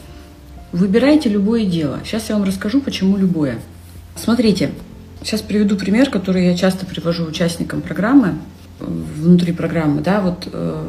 выбирайте 0.71 1.29
любое 1.29 1.65
дело. 1.65 1.99
Сейчас 2.03 2.29
я 2.29 2.35
вам 2.35 2.45
расскажу, 2.45 2.81
почему 2.81 3.17
любое. 3.17 3.59
Смотрите, 4.15 4.71
сейчас 5.23 5.41
приведу 5.41 5.75
пример, 5.75 6.09
который 6.09 6.47
я 6.47 6.57
часто 6.57 6.85
привожу 6.85 7.25
участникам 7.25 7.81
программы, 7.81 8.35
внутри 8.79 9.53
программы, 9.53 10.01
да, 10.01 10.21
вот 10.21 10.47
э, 10.51 10.87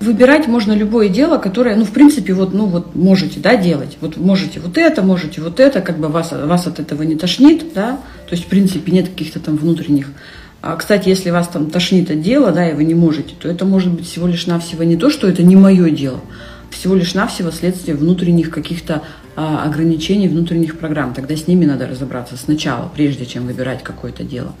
выбирать 0.00 0.48
можно 0.48 0.72
любое 0.72 1.08
дело, 1.08 1.36
которое, 1.38 1.76
ну, 1.76 1.84
в 1.84 1.90
принципе, 1.90 2.32
вот, 2.32 2.54
ну, 2.54 2.66
вот 2.66 2.94
можете, 2.94 3.38
да, 3.38 3.56
делать. 3.56 3.98
Вот 4.00 4.16
можете 4.16 4.58
вот 4.58 4.78
это, 4.78 5.02
можете 5.02 5.42
вот 5.42 5.60
это, 5.60 5.82
как 5.82 5.98
бы 5.98 6.08
вас, 6.08 6.32
вас 6.32 6.66
от 6.66 6.80
этого 6.80 7.02
не 7.02 7.16
тошнит, 7.16 7.74
да, 7.74 8.00
то 8.26 8.34
есть, 8.34 8.44
в 8.44 8.48
принципе, 8.48 8.92
нет 8.92 9.10
каких-то 9.10 9.40
там 9.40 9.56
внутренних. 9.56 10.08
А, 10.62 10.76
кстати, 10.76 11.08
если 11.08 11.30
вас 11.30 11.48
там 11.48 11.70
тошнит 11.70 12.10
от 12.10 12.22
дела, 12.22 12.50
да, 12.50 12.68
и 12.68 12.74
вы 12.74 12.84
не 12.84 12.94
можете, 12.94 13.34
то 13.38 13.48
это 13.48 13.64
может 13.64 13.92
быть 13.92 14.06
всего 14.06 14.26
лишь 14.26 14.46
навсего 14.46 14.84
не 14.84 14.96
то, 14.96 15.10
что 15.10 15.28
это 15.28 15.42
не 15.42 15.56
мое 15.56 15.90
дело, 15.90 16.20
всего 16.70 16.94
лишь 16.94 17.14
навсего 17.14 17.50
следствие 17.50 17.96
внутренних 17.96 18.50
каких-то 18.50 19.02
а, 19.36 19.64
ограничений, 19.64 20.28
внутренних 20.28 20.78
программ. 20.78 21.12
Тогда 21.12 21.36
с 21.36 21.46
ними 21.46 21.66
надо 21.66 21.86
разобраться 21.86 22.36
сначала, 22.36 22.90
прежде 22.94 23.26
чем 23.26 23.46
выбирать 23.46 23.82
какое-то 23.82 24.24
дело. 24.24 24.54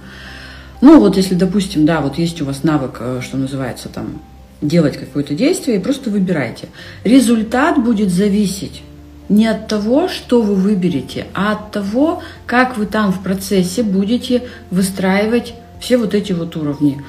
Ну, 0.82 1.00
вот 1.00 1.16
если, 1.16 1.34
допустим, 1.34 1.84
да, 1.84 2.00
вот 2.00 2.16
есть 2.16 2.40
у 2.40 2.46
вас 2.46 2.62
навык, 2.62 2.96
э, 3.00 3.20
что 3.22 3.36
называется, 3.36 3.90
там, 3.90 4.22
делать 4.60 4.96
какое-то 4.96 5.34
действие, 5.34 5.78
и 5.78 5.80
просто 5.80 6.10
выбирайте. 6.10 6.68
Результат 7.04 7.82
будет 7.82 8.10
зависеть 8.10 8.82
не 9.28 9.46
от 9.46 9.68
того, 9.68 10.08
что 10.08 10.42
вы 10.42 10.54
выберете, 10.54 11.26
а 11.34 11.52
от 11.52 11.70
того, 11.70 12.22
как 12.46 12.76
вы 12.76 12.86
там 12.86 13.12
в 13.12 13.22
процессе 13.22 13.82
будете 13.82 14.42
выстраивать 14.70 15.54
все 15.80 15.96
вот 15.96 16.14
эти 16.14 16.32
вот 16.32 16.56
уровни. 16.56 17.02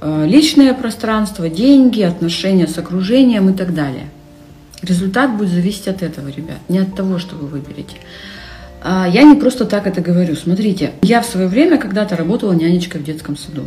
Э, 0.00 0.24
личное 0.26 0.74
пространство, 0.74 1.48
деньги, 1.48 2.02
отношения 2.02 2.66
с 2.66 2.78
окружением 2.78 3.50
и 3.50 3.52
так 3.52 3.74
далее. 3.74 4.08
Результат 4.82 5.36
будет 5.36 5.50
зависеть 5.50 5.88
от 5.88 6.02
этого, 6.02 6.28
ребят, 6.28 6.58
не 6.68 6.78
от 6.78 6.94
того, 6.94 7.18
что 7.18 7.36
вы 7.36 7.46
выберете. 7.46 7.96
А, 8.82 9.08
я 9.08 9.22
не 9.22 9.34
просто 9.34 9.64
так 9.64 9.86
это 9.86 10.00
говорю. 10.00 10.36
Смотрите, 10.36 10.92
я 11.02 11.20
в 11.20 11.26
свое 11.26 11.48
время 11.48 11.78
когда-то 11.78 12.16
работала 12.16 12.52
нянечкой 12.52 13.00
в 13.00 13.04
детском 13.04 13.36
саду. 13.36 13.62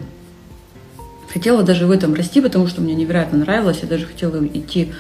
Хотела 1.32 1.64
даже 1.64 1.86
в 1.86 1.92
этом 1.92 2.16
расти, 2.16 2.42
потому 2.42 2.68
что 2.68 2.82
мне 2.82 2.96
невероятно 2.96 3.40
нравилось. 3.40 3.80
Я 3.84 3.88
даже 3.88 4.06
хотела 4.06 4.44
идти, 4.46 4.92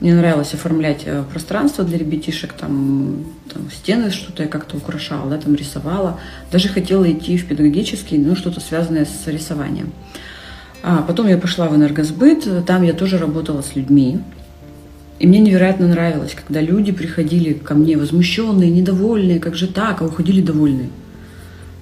мне 0.00 0.14
нравилось 0.14 0.52
оформлять 0.52 1.02
э, 1.06 1.24
пространство 1.30 1.84
для 1.84 1.96
ребятишек, 1.96 2.52
там, 2.52 3.24
там 3.52 3.70
стены 3.70 4.10
что-то 4.10 4.42
я 4.42 4.48
как-то 4.48 4.76
украшала, 4.76 5.30
да, 5.30 5.38
там 5.38 5.54
рисовала. 5.54 6.20
Даже 6.52 6.68
хотела 6.68 7.10
идти 7.10 7.38
в 7.38 7.46
педагогический, 7.46 8.18
ну, 8.18 8.36
что-то 8.36 8.60
связанное 8.60 9.06
с 9.06 9.26
рисованием. 9.26 9.92
А 10.82 11.02
потом 11.02 11.28
я 11.28 11.38
пошла 11.38 11.68
в 11.68 11.76
энергосбыт, 11.76 12.66
там 12.66 12.82
я 12.82 12.92
тоже 12.92 13.18
работала 13.18 13.62
с 13.62 13.74
людьми. 13.74 14.20
И 15.18 15.26
мне 15.26 15.38
невероятно 15.38 15.86
нравилось, 15.88 16.34
когда 16.34 16.62
люди 16.62 16.92
приходили 16.92 17.52
ко 17.52 17.74
мне 17.74 17.98
возмущенные, 17.98 18.70
недовольные, 18.70 19.38
как 19.38 19.54
же 19.54 19.66
так, 19.66 20.00
а 20.00 20.06
уходили 20.06 20.40
довольные 20.40 20.88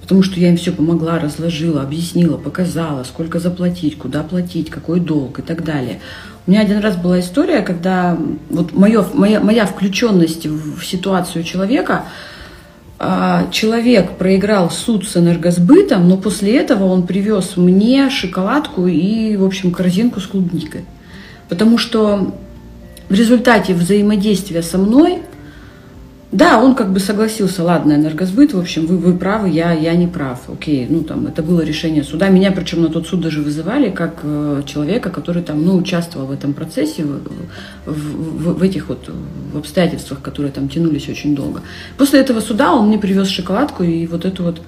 потому 0.09 0.23
что 0.23 0.39
я 0.39 0.49
им 0.49 0.57
все 0.57 0.71
помогла, 0.71 1.19
разложила, 1.19 1.83
объяснила, 1.83 2.35
показала, 2.35 3.03
сколько 3.03 3.39
заплатить, 3.39 3.95
куда 3.95 4.23
платить, 4.23 4.71
какой 4.71 4.99
долг 4.99 5.37
и 5.37 5.41
так 5.43 5.63
далее. 5.63 5.99
У 6.47 6.49
меня 6.49 6.61
один 6.61 6.79
раз 6.79 6.95
была 6.95 7.19
история, 7.19 7.61
когда 7.61 8.17
вот 8.49 8.73
моё, 8.73 9.05
моя, 9.13 9.39
моя 9.39 9.67
включенность 9.67 10.47
в 10.47 10.83
ситуацию 10.83 11.43
человека, 11.43 12.05
а, 12.97 13.51
человек 13.51 14.17
проиграл 14.17 14.71
суд 14.71 15.07
с 15.07 15.15
энергосбытом, 15.15 16.09
но 16.09 16.17
после 16.17 16.57
этого 16.57 16.85
он 16.85 17.05
привез 17.05 17.55
мне 17.55 18.09
шоколадку 18.09 18.87
и, 18.87 19.37
в 19.37 19.45
общем, 19.45 19.71
корзинку 19.71 20.21
с 20.21 20.25
клубникой. 20.25 20.85
Потому 21.49 21.77
что 21.77 22.33
в 23.09 23.13
результате 23.13 23.75
взаимодействия 23.75 24.63
со 24.63 24.79
мной 24.79 25.19
да, 26.31 26.61
он 26.61 26.75
как 26.75 26.93
бы 26.93 26.99
согласился, 26.99 27.63
ладно, 27.63 27.93
энергосбыт, 27.93 28.53
в 28.53 28.59
общем, 28.59 28.85
вы, 28.85 28.97
вы 28.97 29.17
правы, 29.17 29.49
я, 29.49 29.73
я 29.73 29.95
не 29.95 30.05
прав, 30.05 30.47
окей, 30.47 30.85
ну 30.87 31.01
там, 31.01 31.25
это 31.25 31.41
было 31.41 31.61
решение 31.61 32.03
суда. 32.03 32.29
Меня, 32.29 32.51
причем 32.51 32.83
на 32.83 32.89
тот 32.89 33.07
суд 33.07 33.21
даже 33.21 33.41
вызывали 33.41 33.89
как 33.89 34.19
э, 34.21 34.61
человека, 34.67 35.09
который 35.09 35.41
там, 35.41 35.65
ну, 35.65 35.75
участвовал 35.75 36.27
в 36.27 36.31
этом 36.31 36.53
процессе, 36.53 37.03
в, 37.03 37.19
в, 37.85 37.93
в, 37.93 38.59
в 38.59 38.61
этих 38.61 38.89
вот 38.89 39.09
в 39.53 39.57
обстоятельствах, 39.57 40.21
которые 40.21 40.51
там 40.51 40.69
тянулись 40.69 41.09
очень 41.09 41.35
долго. 41.35 41.61
После 41.97 42.19
этого 42.19 42.41
суда 42.41 42.73
он 42.73 42.89
мне 42.89 42.99
привез 42.99 43.27
шоколадку, 43.27 43.81
и 43.81 44.05
вот 44.05 44.23
эту 44.25 44.43
вот, 44.43 44.61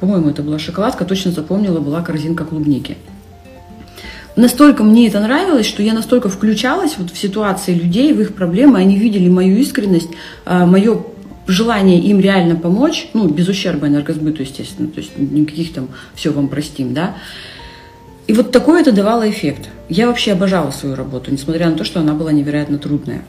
по-моему, 0.00 0.28
это 0.28 0.42
была 0.42 0.58
шоколадка, 0.58 1.06
точно 1.06 1.30
запомнила, 1.30 1.80
была 1.80 2.02
корзинка 2.02 2.44
клубники 2.44 2.98
настолько 4.36 4.84
мне 4.84 5.08
это 5.08 5.20
нравилось, 5.20 5.66
что 5.66 5.82
я 5.82 5.94
настолько 5.94 6.28
включалась 6.28 6.96
вот 6.98 7.10
в 7.10 7.18
ситуации 7.18 7.74
людей, 7.74 8.12
в 8.12 8.20
их 8.20 8.34
проблемы, 8.34 8.78
они 8.78 8.96
видели 8.96 9.28
мою 9.28 9.56
искренность, 9.56 10.10
а, 10.44 10.66
мое 10.66 11.02
желание 11.46 12.00
им 12.00 12.20
реально 12.20 12.56
помочь, 12.56 13.08
ну, 13.14 13.28
без 13.28 13.48
ущерба 13.48 13.88
энергосбыту, 13.88 14.42
естественно, 14.42 14.88
то 14.88 15.00
есть 15.00 15.12
никаких 15.16 15.72
там 15.72 15.88
«все 16.14 16.30
вам 16.30 16.48
простим», 16.48 16.92
да. 16.92 17.16
И 18.26 18.32
вот 18.32 18.50
такой 18.50 18.80
это 18.80 18.90
давало 18.90 19.28
эффект. 19.30 19.68
Я 19.88 20.08
вообще 20.08 20.32
обожала 20.32 20.72
свою 20.72 20.96
работу, 20.96 21.30
несмотря 21.30 21.70
на 21.70 21.76
то, 21.76 21.84
что 21.84 22.00
она 22.00 22.12
была 22.12 22.32
невероятно 22.32 22.78
трудная. 22.78 23.22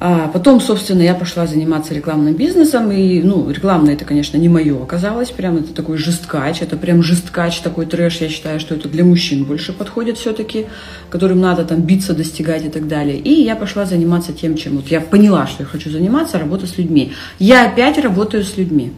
А 0.00 0.28
потом, 0.28 0.60
собственно, 0.60 1.02
я 1.02 1.14
пошла 1.14 1.48
заниматься 1.48 1.92
рекламным 1.92 2.34
бизнесом, 2.34 2.92
и, 2.92 3.20
ну, 3.20 3.50
рекламное 3.50 3.94
это, 3.94 4.04
конечно, 4.04 4.36
не 4.36 4.48
мое 4.48 4.80
оказалось, 4.80 5.32
прям 5.32 5.56
это 5.56 5.74
такой 5.74 5.98
жесткач, 5.98 6.62
это 6.62 6.76
прям 6.76 7.02
жесткач, 7.02 7.58
такой 7.58 7.84
трэш, 7.84 8.18
я 8.20 8.28
считаю, 8.28 8.60
что 8.60 8.76
это 8.76 8.88
для 8.88 9.04
мужчин 9.04 9.44
больше 9.44 9.72
подходит 9.72 10.16
все-таки, 10.16 10.66
которым 11.10 11.40
надо 11.40 11.64
там 11.64 11.80
биться, 11.80 12.14
достигать 12.14 12.64
и 12.64 12.68
так 12.68 12.86
далее. 12.86 13.18
И 13.18 13.42
я 13.42 13.56
пошла 13.56 13.86
заниматься 13.86 14.32
тем, 14.32 14.56
чем 14.56 14.76
вот 14.76 14.86
я 14.86 15.00
поняла, 15.00 15.48
что 15.48 15.64
я 15.64 15.68
хочу 15.68 15.90
заниматься, 15.90 16.38
работа 16.38 16.68
с 16.68 16.78
людьми. 16.78 17.12
Я 17.40 17.66
опять 17.66 17.98
работаю 17.98 18.44
с 18.44 18.56
людьми. 18.56 18.92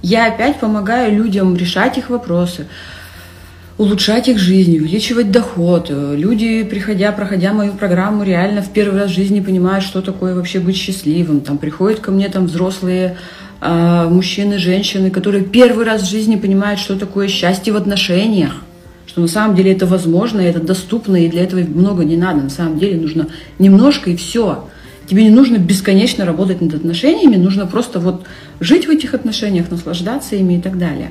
Я 0.00 0.26
опять 0.26 0.60
помогаю 0.60 1.16
людям 1.16 1.56
решать 1.56 1.98
их 1.98 2.10
вопросы, 2.10 2.66
улучшать 3.76 4.28
их 4.28 4.38
жизнь, 4.38 4.76
увеличивать 4.76 5.30
доход. 5.30 5.90
Люди, 5.90 6.62
приходя, 6.62 7.12
проходя 7.12 7.52
мою 7.52 7.72
программу, 7.72 8.22
реально 8.22 8.62
в 8.62 8.70
первый 8.70 9.00
раз 9.00 9.10
в 9.10 9.14
жизни 9.14 9.40
понимают, 9.40 9.84
что 9.84 10.00
такое 10.00 10.34
вообще 10.34 10.60
быть 10.60 10.76
счастливым. 10.76 11.40
Там 11.40 11.58
приходят 11.58 12.00
ко 12.00 12.10
мне 12.10 12.28
там 12.28 12.46
взрослые 12.46 13.16
э, 13.60 14.08
мужчины, 14.08 14.58
женщины, 14.58 15.10
которые 15.10 15.44
первый 15.44 15.84
раз 15.84 16.02
в 16.02 16.10
жизни 16.10 16.36
понимают, 16.36 16.78
что 16.78 16.96
такое 16.96 17.28
счастье 17.28 17.72
в 17.72 17.76
отношениях. 17.76 18.62
Что 19.06 19.20
на 19.20 19.28
самом 19.28 19.56
деле 19.56 19.72
это 19.72 19.86
возможно, 19.86 20.40
это 20.40 20.60
доступно, 20.60 21.16
и 21.16 21.28
для 21.28 21.42
этого 21.42 21.60
много 21.60 22.04
не 22.04 22.16
надо. 22.16 22.42
На 22.42 22.50
самом 22.50 22.78
деле 22.78 23.00
нужно 23.00 23.28
немножко 23.58 24.10
и 24.10 24.16
все. 24.16 24.68
Тебе 25.06 25.24
не 25.24 25.30
нужно 25.30 25.58
бесконечно 25.58 26.24
работать 26.24 26.60
над 26.60 26.74
отношениями, 26.74 27.36
нужно 27.36 27.66
просто 27.66 28.00
вот 28.00 28.24
жить 28.60 28.86
в 28.86 28.90
этих 28.90 29.12
отношениях, 29.12 29.70
наслаждаться 29.70 30.36
ими 30.36 30.54
и 30.54 30.60
так 30.60 30.78
далее. 30.78 31.10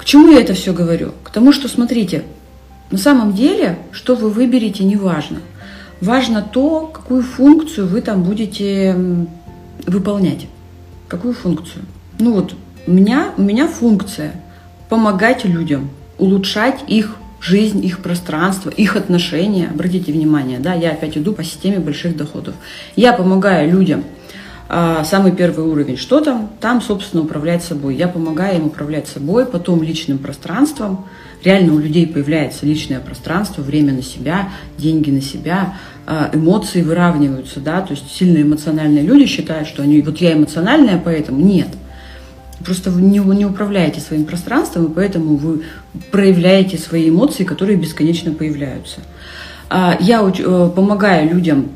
К 0.00 0.04
чему 0.06 0.30
я 0.30 0.40
это 0.40 0.54
все 0.54 0.72
говорю? 0.72 1.12
К 1.22 1.28
тому, 1.28 1.52
что, 1.52 1.68
смотрите, 1.68 2.22
на 2.90 2.96
самом 2.96 3.34
деле, 3.34 3.78
что 3.92 4.14
вы 4.14 4.30
выберете, 4.30 4.82
не 4.82 4.96
важно. 4.96 5.40
Важно 6.00 6.40
то, 6.40 6.86
какую 6.86 7.22
функцию 7.22 7.86
вы 7.86 8.00
там 8.00 8.22
будете 8.22 8.96
выполнять. 9.86 10.46
Какую 11.06 11.34
функцию? 11.34 11.84
Ну 12.18 12.32
вот, 12.32 12.54
у 12.86 12.90
меня, 12.90 13.34
у 13.36 13.42
меня 13.42 13.68
функция 13.68 14.32
помогать 14.88 15.44
людям, 15.44 15.90
улучшать 16.16 16.82
их 16.88 17.16
жизнь, 17.38 17.84
их 17.84 17.98
пространство, 17.98 18.70
их 18.70 18.96
отношения. 18.96 19.68
Обратите 19.68 20.12
внимание, 20.12 20.60
да, 20.60 20.72
я 20.72 20.92
опять 20.92 21.18
иду 21.18 21.34
по 21.34 21.44
системе 21.44 21.78
больших 21.78 22.16
доходов. 22.16 22.54
Я 22.96 23.12
помогаю 23.12 23.70
людям 23.70 24.04
самый 25.04 25.32
первый 25.32 25.66
уровень, 25.66 25.96
что 25.96 26.20
там? 26.20 26.50
Там, 26.60 26.80
собственно, 26.80 27.24
управлять 27.24 27.64
собой. 27.64 27.96
Я 27.96 28.06
помогаю 28.06 28.58
им 28.58 28.66
управлять 28.66 29.08
собой, 29.08 29.44
потом 29.46 29.82
личным 29.82 30.18
пространством. 30.18 31.06
Реально 31.42 31.74
у 31.74 31.78
людей 31.78 32.06
появляется 32.06 32.66
личное 32.66 33.00
пространство, 33.00 33.62
время 33.62 33.94
на 33.94 34.02
себя, 34.02 34.50
деньги 34.76 35.10
на 35.10 35.22
себя, 35.22 35.74
а, 36.06 36.28
эмоции 36.32 36.82
выравниваются, 36.82 37.60
да, 37.60 37.80
то 37.80 37.92
есть 37.92 38.10
сильно 38.10 38.42
эмоциональные 38.42 39.02
люди 39.02 39.26
считают, 39.26 39.68
что 39.68 39.82
они, 39.82 40.02
вот 40.02 40.18
я 40.18 40.34
эмоциональная, 40.34 41.00
поэтому 41.02 41.40
нет. 41.40 41.68
Просто 42.64 42.90
вы 42.90 43.00
не, 43.00 43.20
не 43.20 43.46
управляете 43.46 44.00
своим 44.00 44.24
пространством, 44.24 44.86
и 44.86 44.94
поэтому 44.94 45.36
вы 45.36 45.62
проявляете 46.10 46.76
свои 46.76 47.08
эмоции, 47.08 47.44
которые 47.44 47.78
бесконечно 47.78 48.32
появляются. 48.32 49.00
А, 49.70 49.96
я 50.00 50.20
э, 50.20 50.70
помогаю 50.74 51.30
людям 51.30 51.70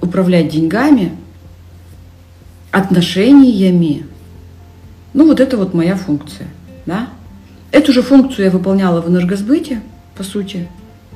управлять 0.00 0.48
деньгами, 0.48 1.12
отношениями. 2.76 4.04
Ну, 5.14 5.26
вот 5.26 5.40
это 5.40 5.56
вот 5.56 5.72
моя 5.72 5.96
функция, 5.96 6.46
да. 6.84 7.08
Эту 7.72 7.92
же 7.92 8.02
функцию 8.02 8.44
я 8.44 8.50
выполняла 8.50 9.00
в 9.00 9.08
энергосбыте, 9.08 9.80
по 10.14 10.22
сути. 10.22 10.68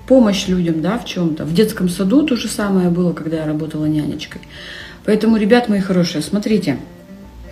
Помощь 0.06 0.48
людям, 0.48 0.80
да, 0.80 0.98
в 0.98 1.04
чем-то. 1.04 1.44
В 1.44 1.52
детском 1.52 1.90
саду 1.90 2.22
то 2.22 2.34
же 2.34 2.48
самое 2.48 2.88
было, 2.88 3.12
когда 3.12 3.36
я 3.36 3.46
работала 3.46 3.84
нянечкой. 3.84 4.40
Поэтому, 5.04 5.36
ребят 5.36 5.68
мои 5.68 5.80
хорошие, 5.80 6.22
смотрите, 6.22 6.78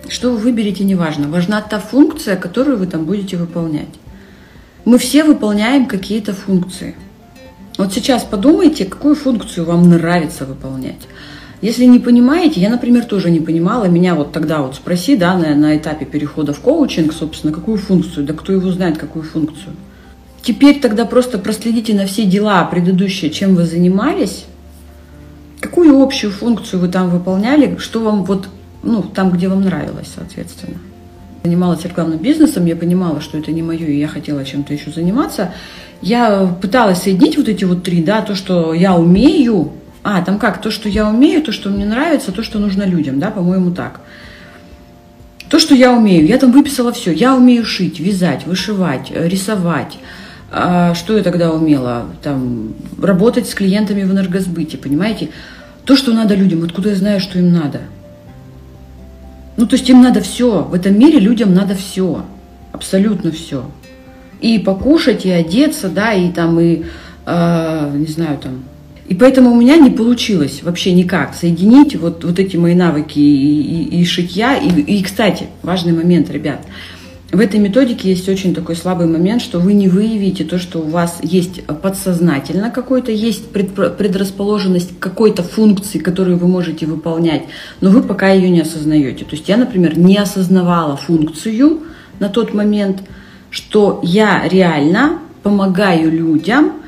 что 0.07 0.31
вы 0.31 0.37
выберете, 0.37 0.83
неважно. 0.83 1.29
Важна 1.29 1.61
та 1.61 1.79
функция, 1.79 2.35
которую 2.35 2.77
вы 2.77 2.87
там 2.87 3.05
будете 3.05 3.37
выполнять. 3.37 3.95
Мы 4.85 4.97
все 4.97 5.23
выполняем 5.23 5.85
какие-то 5.85 6.33
функции. 6.33 6.95
Вот 7.77 7.93
сейчас 7.93 8.23
подумайте, 8.23 8.85
какую 8.85 9.15
функцию 9.15 9.65
вам 9.65 9.87
нравится 9.87 10.45
выполнять. 10.45 11.07
Если 11.61 11.83
не 11.83 11.99
понимаете, 11.99 12.61
я, 12.61 12.69
например, 12.69 13.03
тоже 13.03 13.29
не 13.29 13.41
понимала, 13.41 13.85
меня 13.85 14.15
вот 14.15 14.31
тогда 14.31 14.61
вот 14.61 14.75
спроси, 14.75 15.17
да, 15.17 15.37
на, 15.37 15.55
на 15.55 15.75
этапе 15.75 16.05
перехода 16.05 16.53
в 16.53 16.59
коучинг, 16.59 17.11
собственно, 17.11 17.51
какую 17.51 17.77
функцию, 17.77 18.25
да 18.25 18.33
кто 18.33 18.53
его 18.53 18.71
знает, 18.71 18.97
какую 18.97 19.23
функцию. 19.23 19.73
Теперь 20.41 20.79
тогда 20.79 21.05
просто 21.05 21.37
проследите 21.37 21.93
на 21.93 22.05
все 22.05 22.23
дела 22.23 22.63
предыдущие, 22.63 23.29
чем 23.29 23.55
вы 23.55 23.65
занимались, 23.65 24.45
какую 25.59 26.01
общую 26.01 26.31
функцию 26.31 26.79
вы 26.79 26.87
там 26.87 27.09
выполняли, 27.09 27.75
что 27.77 27.99
вам 27.99 28.23
вот, 28.23 28.47
ну, 28.81 29.03
там, 29.03 29.31
где 29.31 29.49
вам 29.49 29.61
нравилось, 29.61 30.07
соответственно. 30.15 30.77
Занималась 31.43 31.83
рекламным 31.83 32.19
бизнесом, 32.19 32.65
я 32.65 32.75
понимала, 32.77 33.19
что 33.19 33.37
это 33.37 33.51
не 33.51 33.61
мое, 33.61 33.85
и 33.85 33.99
я 33.99 34.07
хотела 34.07 34.45
чем-то 34.45 34.73
еще 34.73 34.91
заниматься. 34.91 35.53
Я 36.01 36.45
пыталась 36.61 37.01
соединить 37.01 37.37
вот 37.37 37.49
эти 37.49 37.65
вот 37.65 37.83
три, 37.83 38.01
да, 38.01 38.21
то, 38.21 38.33
что 38.35 38.73
я 38.73 38.95
умею, 38.95 39.73
а, 40.03 40.21
там 40.21 40.39
как, 40.39 40.61
то, 40.61 40.71
что 40.71 40.87
я 40.87 41.09
умею, 41.09 41.41
то, 41.41 41.51
что 41.51 41.69
мне 41.69 41.85
нравится, 41.85 42.31
то, 42.31 42.43
что 42.43 42.59
нужно 42.59 42.83
людям, 42.83 43.19
да, 43.19 43.31
по-моему, 43.31 43.71
так. 43.71 43.99
То, 45.49 45.57
что 45.57 45.73
я 45.73 45.91
умею, 45.91 46.27
я 46.27 46.37
там 46.37 46.51
выписала 46.51 46.91
все. 46.91 47.11
Я 47.11 47.35
умею 47.35 47.65
шить, 47.65 47.99
вязать, 47.99 48.45
вышивать, 48.45 49.11
э, 49.11 49.27
рисовать. 49.27 49.97
А 50.51 50.93
что 50.93 51.17
я 51.17 51.23
тогда 51.23 51.51
умела? 51.51 52.05
Там, 52.21 52.73
работать 53.01 53.47
с 53.47 53.55
клиентами 53.55 54.03
в 54.03 54.11
энергосбыте, 54.11 54.77
понимаете? 54.77 55.29
То, 55.85 55.95
что 55.95 56.13
надо 56.13 56.35
людям, 56.35 56.63
откуда 56.63 56.89
я 56.89 56.95
знаю, 56.95 57.19
что 57.19 57.39
им 57.39 57.51
надо. 57.51 57.81
Ну, 59.57 59.65
то 59.65 59.75
есть 59.75 59.89
им 59.89 60.01
надо 60.01 60.21
все. 60.21 60.63
В 60.63 60.73
этом 60.73 60.97
мире 60.97 61.19
людям 61.19 61.53
надо 61.53 61.75
все. 61.75 62.23
Абсолютно 62.71 63.31
все. 63.31 63.65
И 64.39 64.59
покушать, 64.59 65.25
и 65.25 65.31
одеться, 65.31 65.89
да, 65.89 66.13
и 66.13 66.31
там, 66.31 66.59
и, 66.59 66.83
э, 67.25 67.91
не 67.95 68.05
знаю, 68.05 68.37
там, 68.37 68.63
и 69.09 69.15
поэтому 69.15 69.51
у 69.51 69.55
меня 69.59 69.75
не 69.75 69.89
получилось 69.89 70.61
вообще 70.61 70.91
никак 70.91 71.33
соединить 71.33 71.95
вот, 71.95 72.23
вот 72.23 72.37
эти 72.37 72.57
мои 72.57 72.75
навыки 72.75 73.17
и, 73.17 73.61
и, 73.61 74.01
и 74.01 74.05
шитья. 74.05 74.55
И, 74.55 74.69
и, 74.69 75.01
кстати, 75.01 75.47
важный 75.63 75.93
момент, 75.93 76.29
ребят. 76.29 76.63
В 77.31 77.39
этой 77.39 77.59
методике 77.59 78.09
есть 78.09 78.29
очень 78.29 78.53
такой 78.53 78.75
слабый 78.75 79.07
момент, 79.07 79.41
что 79.41 79.57
вы 79.57 79.73
не 79.73 79.87
выявите 79.87 80.43
то, 80.43 80.59
что 80.59 80.77
у 80.77 80.87
вас 80.87 81.17
есть 81.23 81.65
подсознательно 81.65 82.69
какой-то, 82.69 83.11
есть 83.11 83.49
предрасположенность 83.49 84.99
какой-то 84.99 85.41
функции, 85.41 85.97
которую 85.97 86.37
вы 86.37 86.47
можете 86.47 86.85
выполнять, 86.85 87.45
но 87.81 87.89
вы 87.89 88.03
пока 88.03 88.29
ее 88.29 88.51
не 88.51 88.61
осознаете. 88.61 89.25
То 89.25 89.31
есть 89.31 89.49
я, 89.49 89.57
например, 89.57 89.97
не 89.97 90.17
осознавала 90.17 90.97
функцию 90.97 91.79
на 92.19 92.29
тот 92.29 92.53
момент, 92.53 93.01
что 93.49 94.01
я 94.03 94.47
реально 94.47 95.17
помогаю 95.41 96.11
людям– 96.11 96.73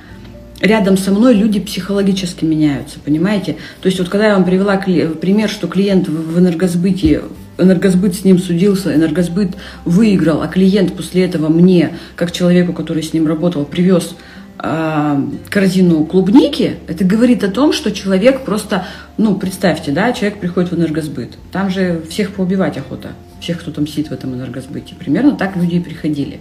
рядом 0.61 0.97
со 0.97 1.11
мной 1.11 1.33
люди 1.33 1.59
психологически 1.59 2.45
меняются, 2.45 2.99
понимаете? 2.99 3.57
То 3.81 3.87
есть 3.87 3.99
вот 3.99 4.09
когда 4.09 4.27
я 4.27 4.35
вам 4.35 4.45
привела 4.45 4.77
пример, 4.77 5.49
что 5.49 5.67
клиент 5.67 6.07
в 6.07 6.39
энергосбыте, 6.39 7.23
энергосбыт 7.57 8.15
с 8.15 8.23
ним 8.23 8.39
судился, 8.39 8.95
энергосбыт 8.95 9.51
выиграл, 9.83 10.41
а 10.41 10.47
клиент 10.47 10.95
после 10.95 11.25
этого 11.25 11.49
мне, 11.49 11.97
как 12.15 12.31
человеку, 12.31 12.73
который 12.73 13.03
с 13.03 13.13
ним 13.13 13.27
работал, 13.27 13.65
привез 13.65 14.15
э, 14.59 15.21
корзину 15.49 16.05
клубники, 16.05 16.77
это 16.87 17.03
говорит 17.03 17.43
о 17.43 17.49
том, 17.49 17.73
что 17.73 17.91
человек 17.91 18.45
просто, 18.45 18.85
ну, 19.17 19.35
представьте, 19.35 19.91
да, 19.91 20.13
человек 20.13 20.39
приходит 20.39 20.71
в 20.71 20.77
энергосбыт, 20.77 21.31
там 21.51 21.69
же 21.69 22.03
всех 22.09 22.31
поубивать 22.31 22.77
охота, 22.77 23.09
всех, 23.39 23.59
кто 23.59 23.71
там 23.71 23.87
сидит 23.87 24.09
в 24.09 24.11
этом 24.13 24.35
энергосбыте. 24.35 24.93
Примерно 24.95 25.35
так 25.35 25.55
люди 25.55 25.75
и 25.75 25.79
приходили. 25.79 26.39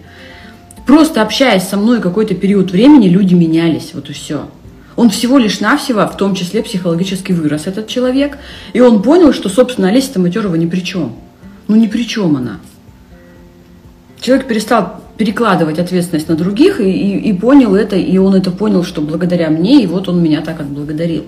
Просто 0.91 1.23
общаясь 1.23 1.63
со 1.63 1.77
мной 1.77 2.01
какой-то 2.01 2.35
период 2.35 2.73
времени, 2.73 3.07
люди 3.07 3.33
менялись, 3.33 3.93
вот 3.95 4.11
и 4.11 4.13
все. 4.13 4.49
Он 4.97 5.09
всего 5.09 5.39
лишь 5.39 5.61
навсего, 5.61 6.05
в 6.05 6.17
том 6.17 6.35
числе 6.35 6.65
психологически 6.65 7.31
вырос, 7.31 7.69
этот 7.69 7.87
человек, 7.87 8.39
и 8.73 8.81
он 8.81 9.01
понял, 9.01 9.33
что, 9.33 9.49
собственно, 9.49 9.87
Олеся 9.87 10.19
Матерова 10.19 10.57
ни 10.57 10.67
при 10.67 10.81
чем. 10.81 11.13
Ну, 11.69 11.77
ни 11.77 11.87
при 11.87 12.03
чем 12.09 12.37
она. 12.37 12.59
Человек 14.21 14.49
перестал 14.49 15.01
перекладывать 15.17 15.79
ответственность 15.79 16.29
на 16.29 16.35
других 16.35 16.81
и, 16.81 16.91
и, 16.91 17.19
и 17.19 17.33
понял 17.35 17.77
это, 17.77 17.95
и 17.95 18.19
он 18.19 18.35
это 18.35 18.51
понял, 18.51 18.83
что 18.83 19.01
благодаря 19.01 19.49
мне, 19.49 19.85
и 19.85 19.87
вот 19.87 20.09
он 20.09 20.21
меня 20.21 20.41
так 20.41 20.59
отблагодарил. 20.59 21.25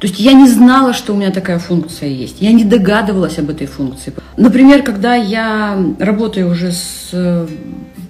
То 0.00 0.06
есть 0.06 0.18
я 0.18 0.32
не 0.32 0.48
знала, 0.48 0.94
что 0.94 1.12
у 1.12 1.16
меня 1.16 1.30
такая 1.30 1.58
функция 1.58 2.08
есть. 2.08 2.40
Я 2.40 2.52
не 2.52 2.64
догадывалась 2.64 3.38
об 3.38 3.50
этой 3.50 3.66
функции. 3.66 4.14
Например, 4.38 4.82
когда 4.82 5.14
я 5.14 5.78
работаю 5.98 6.50
уже 6.50 6.72
с 6.72 7.10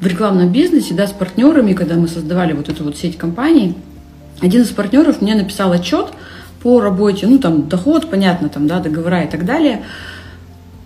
в 0.00 0.06
рекламном 0.06 0.50
бизнесе, 0.50 0.94
да, 0.94 1.06
с 1.06 1.12
партнерами, 1.12 1.74
когда 1.74 1.96
мы 1.96 2.08
создавали 2.08 2.52
вот 2.54 2.68
эту 2.68 2.84
вот 2.84 2.96
сеть 2.96 3.18
компаний, 3.18 3.74
один 4.40 4.62
из 4.62 4.68
партнеров 4.68 5.20
мне 5.20 5.34
написал 5.34 5.72
отчет 5.72 6.06
по 6.62 6.80
работе, 6.80 7.26
ну, 7.26 7.38
там, 7.38 7.68
доход, 7.68 8.08
понятно, 8.08 8.48
там, 8.48 8.66
да, 8.66 8.80
договора 8.80 9.24
и 9.24 9.28
так 9.28 9.44
далее. 9.44 9.82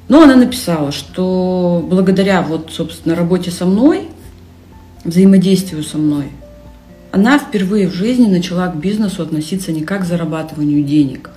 Но 0.08 0.22
она 0.22 0.36
написала, 0.36 0.90
что 0.90 1.86
благодаря 1.88 2.42
вот, 2.42 2.70
собственно, 2.72 3.14
работе 3.14 3.50
со 3.50 3.66
мной, 3.66 4.08
взаимодействию 5.04 5.84
со 5.84 5.98
мной, 5.98 6.30
она 7.14 7.38
впервые 7.38 7.88
в 7.88 7.94
жизни 7.94 8.26
начала 8.26 8.66
к 8.66 8.76
бизнесу 8.76 9.22
относиться 9.22 9.70
не 9.70 9.82
как 9.82 10.02
к 10.02 10.04
зарабатыванию 10.04 10.82
денег, 10.82 11.30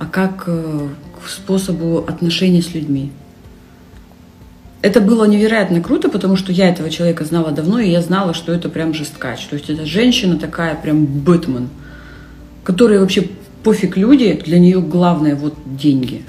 а 0.00 0.06
как 0.06 0.44
э, 0.48 0.88
к 1.24 1.28
способу 1.28 1.98
отношений 1.98 2.60
с 2.60 2.74
людьми. 2.74 3.12
Это 4.80 5.00
было 5.00 5.24
невероятно 5.24 5.80
круто, 5.80 6.08
потому 6.08 6.34
что 6.34 6.50
я 6.50 6.68
этого 6.68 6.90
человека 6.90 7.24
знала 7.24 7.52
давно, 7.52 7.78
и 7.78 7.88
я 7.88 8.02
знала, 8.02 8.34
что 8.34 8.52
это 8.52 8.68
прям 8.68 8.94
жесткач. 8.94 9.46
То 9.46 9.54
есть 9.54 9.70
это 9.70 9.86
женщина 9.86 10.40
такая 10.40 10.74
прям 10.74 11.06
Бэтмен, 11.06 11.68
которая 12.64 12.98
вообще 12.98 13.28
пофиг 13.62 13.96
люди, 13.96 14.42
для 14.44 14.58
нее 14.58 14.80
главное 14.80 15.36
вот 15.36 15.54
деньги. 15.64 16.22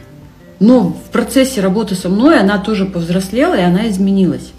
Но 0.60 0.89
в 0.89 1.10
процессе 1.12 1.62
работы 1.62 1.95
со 1.95 2.10
мной 2.10 2.39
она 2.39 2.60
тоже 2.60 2.86
повзрослела, 2.86 3.56
и 3.56 3.63
она 3.63 3.89
изменилась. 3.89 4.53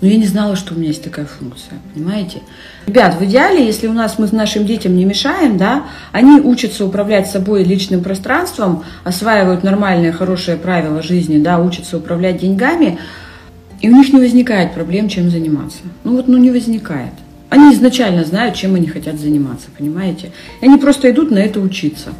Но 0.00 0.08
я 0.08 0.16
не 0.16 0.26
знала, 0.26 0.56
что 0.56 0.74
у 0.74 0.76
меня 0.76 0.88
есть 0.88 1.02
такая 1.02 1.24
функция, 1.24 1.78
понимаете? 1.94 2.42
Ребят, 2.86 3.18
в 3.18 3.24
идеале, 3.24 3.64
если 3.64 3.86
у 3.86 3.94
нас 3.94 4.18
мы 4.18 4.28
нашим 4.30 4.66
детям 4.66 4.94
не 4.94 5.06
мешаем, 5.06 5.56
да, 5.56 5.84
они 6.12 6.40
учатся 6.40 6.84
управлять 6.84 7.30
собой 7.30 7.64
личным 7.64 8.02
пространством, 8.02 8.84
осваивают 9.04 9.64
нормальные, 9.64 10.12
хорошие 10.12 10.58
правила 10.58 11.02
жизни, 11.02 11.38
да, 11.38 11.58
учатся 11.58 11.96
управлять 11.96 12.38
деньгами, 12.38 12.98
и 13.80 13.88
у 13.88 13.96
них 13.96 14.12
не 14.12 14.20
возникает 14.20 14.74
проблем, 14.74 15.08
чем 15.08 15.30
заниматься. 15.30 15.78
Ну 16.04 16.16
вот, 16.16 16.28
ну 16.28 16.36
не 16.36 16.50
возникает. 16.50 17.12
Они 17.48 17.72
изначально 17.74 18.24
знают, 18.24 18.54
чем 18.54 18.74
они 18.74 18.88
хотят 18.88 19.18
заниматься, 19.18 19.68
понимаете? 19.76 20.30
И 20.60 20.66
они 20.66 20.78
просто 20.78 21.10
идут 21.10 21.30
на 21.30 21.38
это 21.38 21.60
учиться. 21.60 22.10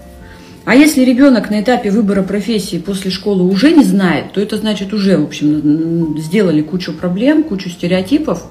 А 0.67 0.75
если 0.75 1.03
ребенок 1.03 1.49
на 1.49 1.61
этапе 1.61 1.93
выбора 1.93 2.25
профессии 2.25 2.79
после 2.79 3.13
школы 3.13 3.45
уже 3.45 3.71
не 3.71 3.85
знает, 3.85 4.33
то 4.33 4.41
это 4.41 4.57
значит 4.59 4.93
уже, 4.93 5.17
в 5.17 5.23
общем, 5.23 6.19
сделали 6.19 6.61
кучу 6.61 6.93
проблем, 6.93 7.45
кучу 7.45 7.71
стереотипов. 7.71 8.45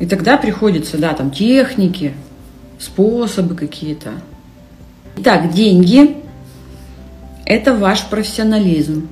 И 0.00 0.06
тогда 0.06 0.36
приходится, 0.36 0.98
да, 0.98 1.14
там 1.14 1.30
техники, 1.30 2.14
способы 2.80 3.54
какие-то. 3.54 4.14
Итак, 5.18 5.52
деньги– 5.52 6.16
это 7.46 7.72
ваш 7.72 8.04
профессионализм. 8.06 9.08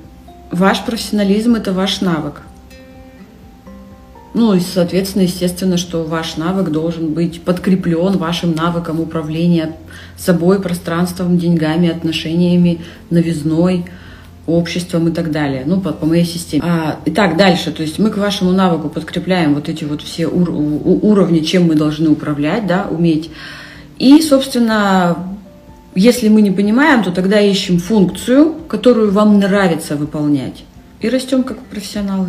Ваш 0.51 0.85
профессионализм– 0.85 1.55
это 1.57 1.73
ваш 1.73 2.01
навык. 2.01 2.43
Ну 4.33 4.55
и, 4.55 4.61
соответственно, 4.61 5.23
естественно, 5.23 5.77
что 5.77 6.05
ваш 6.05 6.37
навык 6.37 6.71
должен 6.71 7.13
быть 7.15 7.43
подкреплен 7.43 8.17
вашим 8.17 8.55
навыком 8.55 9.01
управления 9.01 9.77
собой, 10.17 10.61
пространством, 10.61 11.37
деньгами, 11.37 11.89
отношениями, 11.89 12.81
новизной, 13.11 13.87
обществом 14.47 15.09
и 15.09 15.13
так 15.13 15.33
далее. 15.33 15.65
Ну, 15.67 15.81
по, 15.81 15.93
по 15.93 16.07
моей 16.07 16.25
системе. 16.25 16.63
А, 16.65 17.01
итак, 17.07 17.37
дальше. 17.37 17.73
То 17.73 17.83
есть 17.83 17.99
мы 17.99 18.11
к 18.11 18.19
вашему 18.19 18.53
навыку 18.53 18.89
подкрепляем 18.89 19.55
вот 19.55 19.69
эти 19.69 19.85
вот 19.85 20.03
все 20.03 20.27
ур 20.29 20.51
уровни, 20.51 21.41
чем 21.41 21.65
мы 21.65 21.75
должны 21.75 22.11
управлять, 22.11 22.67
да, 22.67 22.87
уметь. 22.89 23.31
И, 23.99 24.21
собственно, 24.23 25.19
если 25.95 26.29
мы 26.29 26.43
не 26.43 26.51
понимаем, 26.51 27.03
то 27.03 27.11
тогда 27.11 27.41
ищем 27.41 27.79
функцию, 27.79 28.55
которую 28.69 29.11
вам 29.11 29.39
нравится 29.39 29.97
выполнять. 29.97 30.65
И 31.01 31.09
растем 31.09 31.43
как 31.43 31.59
профессионалы. 31.59 32.29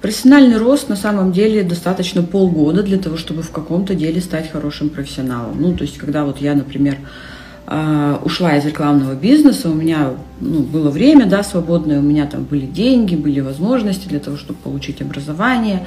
Профессиональный 0.00 0.56
рост 0.56 0.88
на 0.88 0.96
самом 0.96 1.30
деле 1.30 1.62
достаточно 1.62 2.22
полгода 2.22 2.82
для 2.82 2.96
того, 2.96 3.18
чтобы 3.18 3.42
в 3.42 3.50
каком-то 3.50 3.94
деле 3.94 4.20
стать 4.22 4.50
хорошим 4.50 4.88
профессионалом. 4.88 5.60
Ну, 5.60 5.76
то 5.76 5.82
есть, 5.82 5.98
когда 5.98 6.24
вот 6.24 6.38
я, 6.38 6.54
например, 6.54 6.96
а, 7.66 8.18
ушла 8.24 8.56
из 8.56 8.64
рекламного 8.64 9.14
бизнеса, 9.14 9.68
у 9.68 9.74
меня 9.74 10.14
ну, 10.40 10.60
было 10.60 10.90
время 10.90 11.26
да, 11.26 11.42
свободное, 11.42 11.98
у 11.98 12.02
меня 12.02 12.26
там 12.26 12.44
были 12.44 12.64
деньги, 12.64 13.14
были 13.14 13.40
возможности 13.40 14.08
для 14.08 14.20
того, 14.20 14.38
чтобы 14.38 14.58
получить 14.58 15.02
образование, 15.02 15.86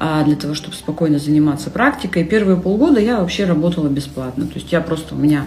а, 0.00 0.24
для 0.24 0.34
того, 0.34 0.54
чтобы 0.54 0.74
спокойно 0.74 1.20
заниматься 1.20 1.70
практикой. 1.70 2.24
Первые 2.24 2.60
полгода 2.60 2.98
я 2.98 3.20
вообще 3.20 3.44
работала 3.44 3.88
бесплатно. 3.88 4.46
То 4.46 4.54
есть 4.54 4.72
я 4.72 4.80
просто, 4.80 5.14
у 5.14 5.18
меня 5.18 5.46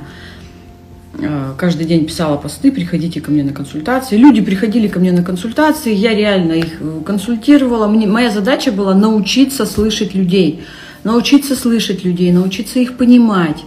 каждый 1.58 1.86
день 1.86 2.06
писала 2.06 2.38
посты, 2.38 2.72
приходите 2.72 3.22
ко 3.22 3.32
мне 3.32 3.44
на 3.44 3.54
консультации. 3.54 4.18
Люди 4.18 4.42
приходили 4.42 4.88
ко 4.88 5.00
мне 5.00 5.12
на 5.12 5.24
консультации, 5.24 5.94
я 5.94 6.14
реально 6.14 6.54
их 6.54 6.82
э, 6.82 7.02
консультировала. 7.06 7.88
Мне, 7.88 8.08
моя 8.08 8.32
задача 8.32 8.72
была 8.72 8.94
научиться 8.94 9.66
слышать 9.66 10.14
людей, 10.14 10.64
научиться 11.04 11.56
слышать 11.56 12.04
людей, 12.04 12.32
научиться 12.32 12.80
их 12.80 12.98
понимать, 12.98 13.64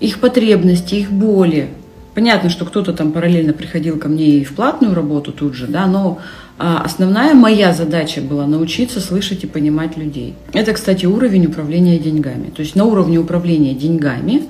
их 0.00 0.20
потребности, 0.20 0.96
их 0.96 1.10
боли. 1.10 1.68
Понятно, 2.14 2.50
что 2.50 2.64
кто-то 2.64 2.92
там 2.92 3.12
параллельно 3.12 3.52
приходил 3.52 3.98
ко 3.98 4.08
мне 4.08 4.38
и 4.38 4.44
в 4.44 4.54
платную 4.54 4.94
работу 4.94 5.32
тут 5.32 5.54
же, 5.54 5.66
да, 5.66 5.86
но 5.86 6.18
а, 6.58 6.82
основная 6.84 7.34
моя 7.34 7.72
задача 7.72 8.20
была 8.20 8.46
научиться 8.46 9.00
слышать 9.00 9.44
и 9.44 9.46
понимать 9.46 9.96
людей. 9.96 10.34
Это, 10.52 10.72
кстати, 10.74 11.06
уровень 11.06 11.46
управления 11.46 11.98
деньгами. 11.98 12.50
То 12.54 12.60
есть 12.60 12.76
на 12.76 12.84
уровне 12.84 13.18
управления 13.18 13.74
деньгами 13.74 14.42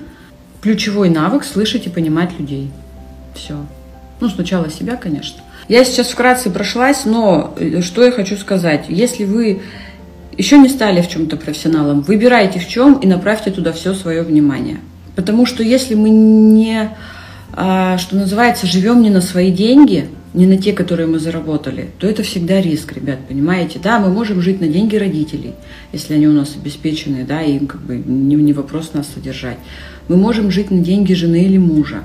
ключевой 0.63 1.09
навык 1.09 1.43
слышать 1.43 1.87
и 1.87 1.89
понимать 1.89 2.39
людей. 2.39 2.71
Все. 3.35 3.57
Ну, 4.21 4.29
сначала 4.29 4.69
себя, 4.69 4.95
конечно. 4.95 5.41
Я 5.67 5.83
сейчас 5.83 6.07
вкратце 6.07 6.49
прошлась, 6.49 7.03
но 7.03 7.53
э, 7.57 7.81
что 7.81 8.03
я 8.03 8.11
хочу 8.11 8.37
сказать. 8.37 8.85
Если 8.87 9.25
вы 9.25 9.61
еще 10.37 10.57
не 10.57 10.69
стали 10.69 11.01
в 11.01 11.09
чем-то 11.09 11.35
профессионалом, 11.35 12.01
выбирайте 12.01 12.59
в 12.59 12.67
чем 12.67 12.93
и 12.93 13.07
направьте 13.07 13.51
туда 13.51 13.73
все 13.73 13.93
свое 13.93 14.23
внимание. 14.23 14.79
Потому 15.15 15.45
что 15.45 15.63
если 15.63 15.95
мы 15.95 16.09
не 16.09 16.89
а, 17.55 17.97
что 17.99 18.15
называется, 18.15 18.65
живем 18.65 19.01
не 19.01 19.11
на 19.11 19.21
свои 19.21 19.51
деньги, 19.51 20.09
не 20.33 20.47
на 20.47 20.57
те, 20.57 20.73
которые 20.73 21.05
мы 21.05 21.19
заработали, 21.19 21.91
то 21.99 22.07
это 22.07 22.23
всегда 22.23 22.59
риск, 22.59 22.93
ребят, 22.93 23.19
понимаете? 23.27 23.79
Да, 23.83 23.99
мы 23.99 24.09
можем 24.09 24.41
жить 24.41 24.59
на 24.59 24.67
деньги 24.67 24.95
родителей, 24.95 25.53
если 25.91 26.15
они 26.15 26.27
у 26.27 26.31
нас 26.31 26.55
обеспеченные, 26.55 27.23
да, 27.23 27.43
и 27.43 27.57
им 27.57 27.67
как 27.67 27.81
бы 27.81 27.97
не, 27.97 28.35
не 28.35 28.53
вопрос 28.53 28.93
нас 28.93 29.07
содержать. 29.13 29.57
Мы 30.07 30.17
можем 30.17 30.51
жить 30.51 30.71
на 30.71 30.79
деньги 30.79 31.13
жены 31.13 31.43
или 31.45 31.57
мужа, 31.57 32.03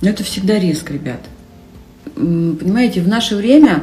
но 0.00 0.08
это 0.08 0.24
всегда 0.24 0.58
риск, 0.58 0.90
ребят. 0.90 1.20
Понимаете, 2.14 3.00
в 3.00 3.08
наше 3.08 3.36
время 3.36 3.82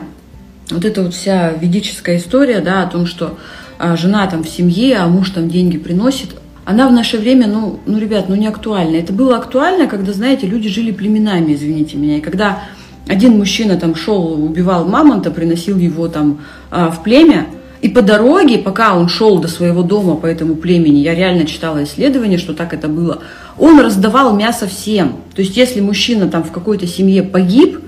вот 0.70 0.86
эта 0.86 1.04
вот 1.04 1.14
вся 1.14 1.52
ведическая 1.52 2.18
история, 2.18 2.62
да, 2.62 2.84
о 2.84 2.88
том, 2.88 3.06
что 3.06 3.38
а, 3.78 3.96
жена 3.96 4.26
там 4.28 4.44
в 4.44 4.50
семье, 4.50 4.98
а 4.98 5.08
муж 5.08 5.32
там 5.32 5.50
деньги 5.50 5.78
приносит, 5.78 6.30
она 6.66 6.88
в 6.88 6.94
наше 6.94 7.18
время, 7.18 7.48
ну, 7.48 7.80
ну, 7.86 8.00
ребят, 8.00 8.30
ну 8.30 8.36
не 8.36 8.48
актуальна. 8.48 8.96
Это 8.96 9.12
было 9.12 9.38
актуально, 9.38 9.88
когда, 9.88 10.14
знаете, 10.14 10.48
люди 10.48 10.70
жили 10.70 10.92
племенами, 10.92 11.54
извините 11.54 11.98
меня, 11.98 12.18
и 12.18 12.22
когда 12.22 12.64
один 13.08 13.38
мужчина 13.38 13.76
там 13.76 13.96
шел, 13.96 14.42
убивал 14.42 14.86
мамонта, 14.86 15.30
приносил 15.30 15.78
его 15.78 16.08
там 16.08 16.40
а, 16.72 16.90
в 16.90 17.04
племя, 17.04 17.48
и 17.82 17.90
по 17.90 18.02
дороге, 18.02 18.60
пока 18.60 18.96
он 18.96 19.10
шел 19.10 19.40
до 19.40 19.50
своего 19.50 19.84
дома 19.84 20.16
по 20.16 20.26
этому 20.26 20.56
племени, 20.56 21.00
я 21.00 21.14
реально 21.14 21.46
читала 21.46 21.84
исследование, 21.84 22.38
что 22.38 22.54
так 22.54 22.74
это 22.74 22.88
было, 22.88 23.20
он 23.58 23.80
раздавал 23.80 24.36
мясо 24.36 24.68
всем. 24.68 25.18
То 25.36 25.42
есть 25.42 25.58
если 25.58 25.82
мужчина 25.82 26.28
там 26.28 26.44
в 26.44 26.52
какой-то 26.52 26.88
семье 26.88 27.24
погиб, 27.24 27.80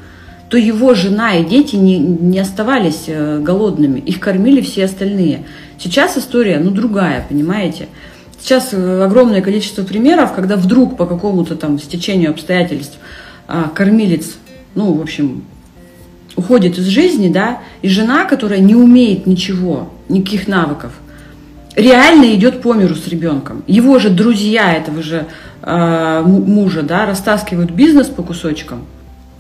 то 0.50 0.58
его 0.58 0.94
жена 0.94 1.36
и 1.36 1.44
дети 1.44 1.76
не, 1.76 1.98
не 1.98 2.40
оставались 2.40 3.06
э, 3.08 3.40
голодными, 3.40 4.00
их 4.00 4.20
кормили 4.20 4.62
все 4.62 4.86
остальные. 4.86 5.46
Сейчас 5.80 6.18
история, 6.18 6.60
ну, 6.60 6.72
другая, 6.72 7.26
понимаете? 7.28 7.88
Сейчас 8.40 8.70
э, 8.72 9.04
огромное 9.04 9.42
количество 9.42 9.84
примеров, 9.84 10.34
когда 10.34 10.56
вдруг 10.56 10.98
по 10.98 11.08
какому-то 11.08 11.56
там 11.56 11.80
стечению 11.80 12.30
обстоятельств 12.30 12.98
а, 13.48 13.70
кормилец, 13.74 14.38
ну, 14.76 14.94
в 14.94 15.02
общем, 15.02 15.44
уходит 16.36 16.78
из 16.78 16.86
жизни, 16.86 17.30
да, 17.30 17.60
и 17.82 17.90
жена, 17.90 18.26
которая 18.26 18.60
не 18.60 18.76
умеет 18.76 19.26
ничего, 19.26 19.92
никаких 20.10 20.48
навыков, 20.48 20.94
реально 21.76 22.34
идет 22.36 22.62
по 22.62 22.74
миру 22.74 22.96
с 22.96 23.08
ребенком. 23.08 23.64
Его 23.68 24.00
же 24.00 24.10
друзья 24.10 24.74
этого 24.74 25.04
же 25.04 25.28
э, 25.62 26.22
мужа, 26.26 26.82
да, 26.82 27.06
растаскивают 27.06 27.72
бизнес 27.72 28.08
по 28.08 28.24
кусочкам. 28.24 28.86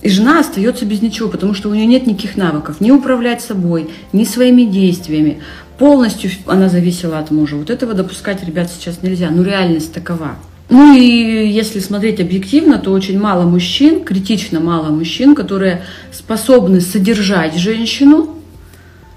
И 0.01 0.09
жена 0.09 0.41
остается 0.41 0.85
без 0.85 1.01
ничего, 1.01 1.29
потому 1.29 1.55
что 1.55 1.69
у 1.69 1.73
нее 1.73 1.87
нет 1.87 2.05
никаких 2.05 2.37
навыков, 2.37 2.79
ни 2.79 2.91
управлять 2.91 3.41
собой, 3.41 3.89
ни 4.13 4.23
своими 4.23 4.63
действиями 4.63 5.39
полностью 5.77 6.31
она 6.45 6.69
зависела 6.69 7.19
от 7.19 7.31
мужа. 7.31 7.55
Вот 7.55 7.69
этого 7.69 7.93
допускать, 7.93 8.43
ребят, 8.43 8.69
сейчас 8.69 9.01
нельзя. 9.01 9.29
Ну, 9.29 9.43
реальность 9.43 9.93
такова. 9.93 10.35
Ну 10.69 10.95
и 10.95 11.47
если 11.47 11.79
смотреть 11.79 12.19
объективно, 12.19 12.79
то 12.79 12.91
очень 12.91 13.19
мало 13.19 13.43
мужчин, 13.43 14.03
критично 14.03 14.59
мало 14.59 14.89
мужчин, 14.89 15.35
которые 15.35 15.83
способны 16.11 16.81
содержать 16.81 17.55
женщину, 17.55 18.29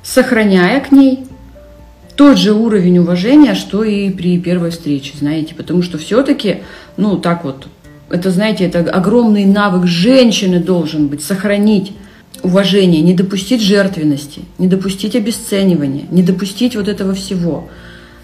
сохраняя 0.03 0.81
к 0.81 0.93
ней 0.93 1.28
тот 2.19 2.37
же 2.37 2.53
уровень 2.53 2.99
уважения, 2.99 3.55
что 3.55 3.85
и 3.85 4.11
при 4.11 4.41
первой 4.41 4.71
встрече, 4.71 5.13
знаете, 5.17 5.55
потому 5.55 5.83
что 5.83 5.99
все-таки, 5.99 6.65
ну 6.97 7.17
так 7.17 7.45
вот, 7.45 7.69
это, 8.11 8.33
знаете, 8.33 8.65
это 8.65 8.81
огромный 8.81 9.45
навык 9.45 9.87
женщины 9.87 10.59
должен 10.59 11.07
быть, 11.07 11.23
сохранить 11.23 11.93
уважение, 12.43 13.03
не 13.03 13.15
допустить 13.15 13.63
жертвенности, 13.63 14.41
не 14.59 14.67
допустить 14.67 15.15
обесценивания, 15.15 16.07
не 16.11 16.25
допустить 16.25 16.75
вот 16.75 16.89
этого 16.89 17.15
всего. 17.15 17.69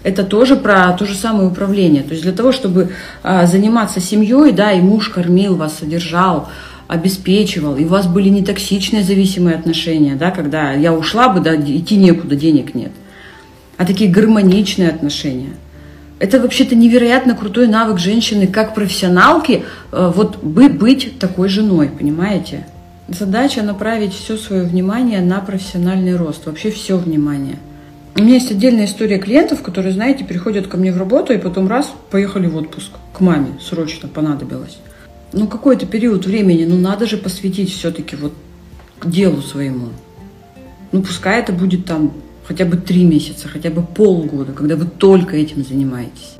Это 0.03 0.25
тоже 0.25 0.57
про 0.57 0.91
то 0.91 1.05
же 1.05 1.15
самое 1.15 1.47
управление. 1.47 2.03
То 2.03 2.11
есть 2.11 2.23
для 2.23 2.33
того, 2.33 2.51
чтобы 2.51 2.89
а, 3.23 3.45
заниматься 3.45 4.01
семьей, 4.01 4.51
да, 4.51 4.73
и 4.73 4.81
муж 4.81 5.07
кормил 5.07 5.55
вас, 5.55 5.77
содержал, 5.79 6.49
обеспечивал, 6.89 7.77
и 7.77 7.85
у 7.85 7.87
вас 7.87 8.07
были 8.07 8.27
не 8.27 8.43
токсичные 8.43 9.03
зависимые 9.03 9.55
отношения, 9.55 10.15
да, 10.15 10.31
когда 10.31 10.73
я 10.73 10.91
ушла 10.91 11.29
бы, 11.29 11.39
да, 11.39 11.55
идти 11.55 11.95
некуда, 11.95 12.35
денег 12.35 12.75
нет, 12.75 12.91
а 13.77 13.85
такие 13.85 14.09
гармоничные 14.09 14.89
отношения. 14.89 15.53
Это 16.17 16.39
вообще-то 16.39 16.75
невероятно 16.75 17.35
крутой 17.35 17.67
навык 17.67 17.99
женщины, 17.99 18.47
как 18.47 18.73
профессионалки, 18.73 19.63
э, 19.91 20.11
вот 20.15 20.41
быть 20.43 21.19
такой 21.19 21.49
женой, 21.49 21.89
понимаете? 21.89 22.65
Задача 23.07 23.61
направить 23.61 24.13
все 24.13 24.37
свое 24.37 24.63
внимание 24.63 25.21
на 25.21 25.39
профессиональный 25.41 26.15
рост, 26.15 26.45
вообще 26.45 26.71
все 26.71 26.97
внимание. 26.97 27.59
У 28.17 28.21
меня 28.21 28.35
есть 28.35 28.49
отдельная 28.49 28.85
история 28.85 29.19
клиентов, 29.19 29.61
которые, 29.61 29.91
знаете, 29.91 30.23
приходят 30.23 30.67
ко 30.67 30.77
мне 30.77 30.93
в 30.93 30.97
работу 30.97 31.33
и 31.33 31.37
потом 31.37 31.67
раз, 31.67 31.91
поехали 32.09 32.47
в 32.47 32.55
отпуск 32.55 32.91
к 33.13 33.19
маме, 33.19 33.59
срочно 33.61 34.07
понадобилось. 34.07 34.77
Ну, 35.33 35.47
какой-то 35.47 35.85
период 35.85 36.25
времени, 36.25 36.63
ну, 36.63 36.77
надо 36.77 37.07
же 37.07 37.17
посвятить 37.17 37.73
все-таки 37.73 38.15
вот 38.15 38.33
делу 39.03 39.41
своему. 39.41 39.89
Ну, 40.93 41.01
пускай 41.01 41.41
это 41.41 41.51
будет 41.51 41.85
там 41.85 42.13
хотя 42.47 42.65
бы 42.65 42.77
три 42.77 43.03
месяца, 43.03 43.47
хотя 43.47 43.69
бы 43.69 43.81
полгода, 43.81 44.53
когда 44.53 44.75
вы 44.75 44.85
только 44.85 45.35
этим 45.35 45.63
занимаетесь. 45.63 46.37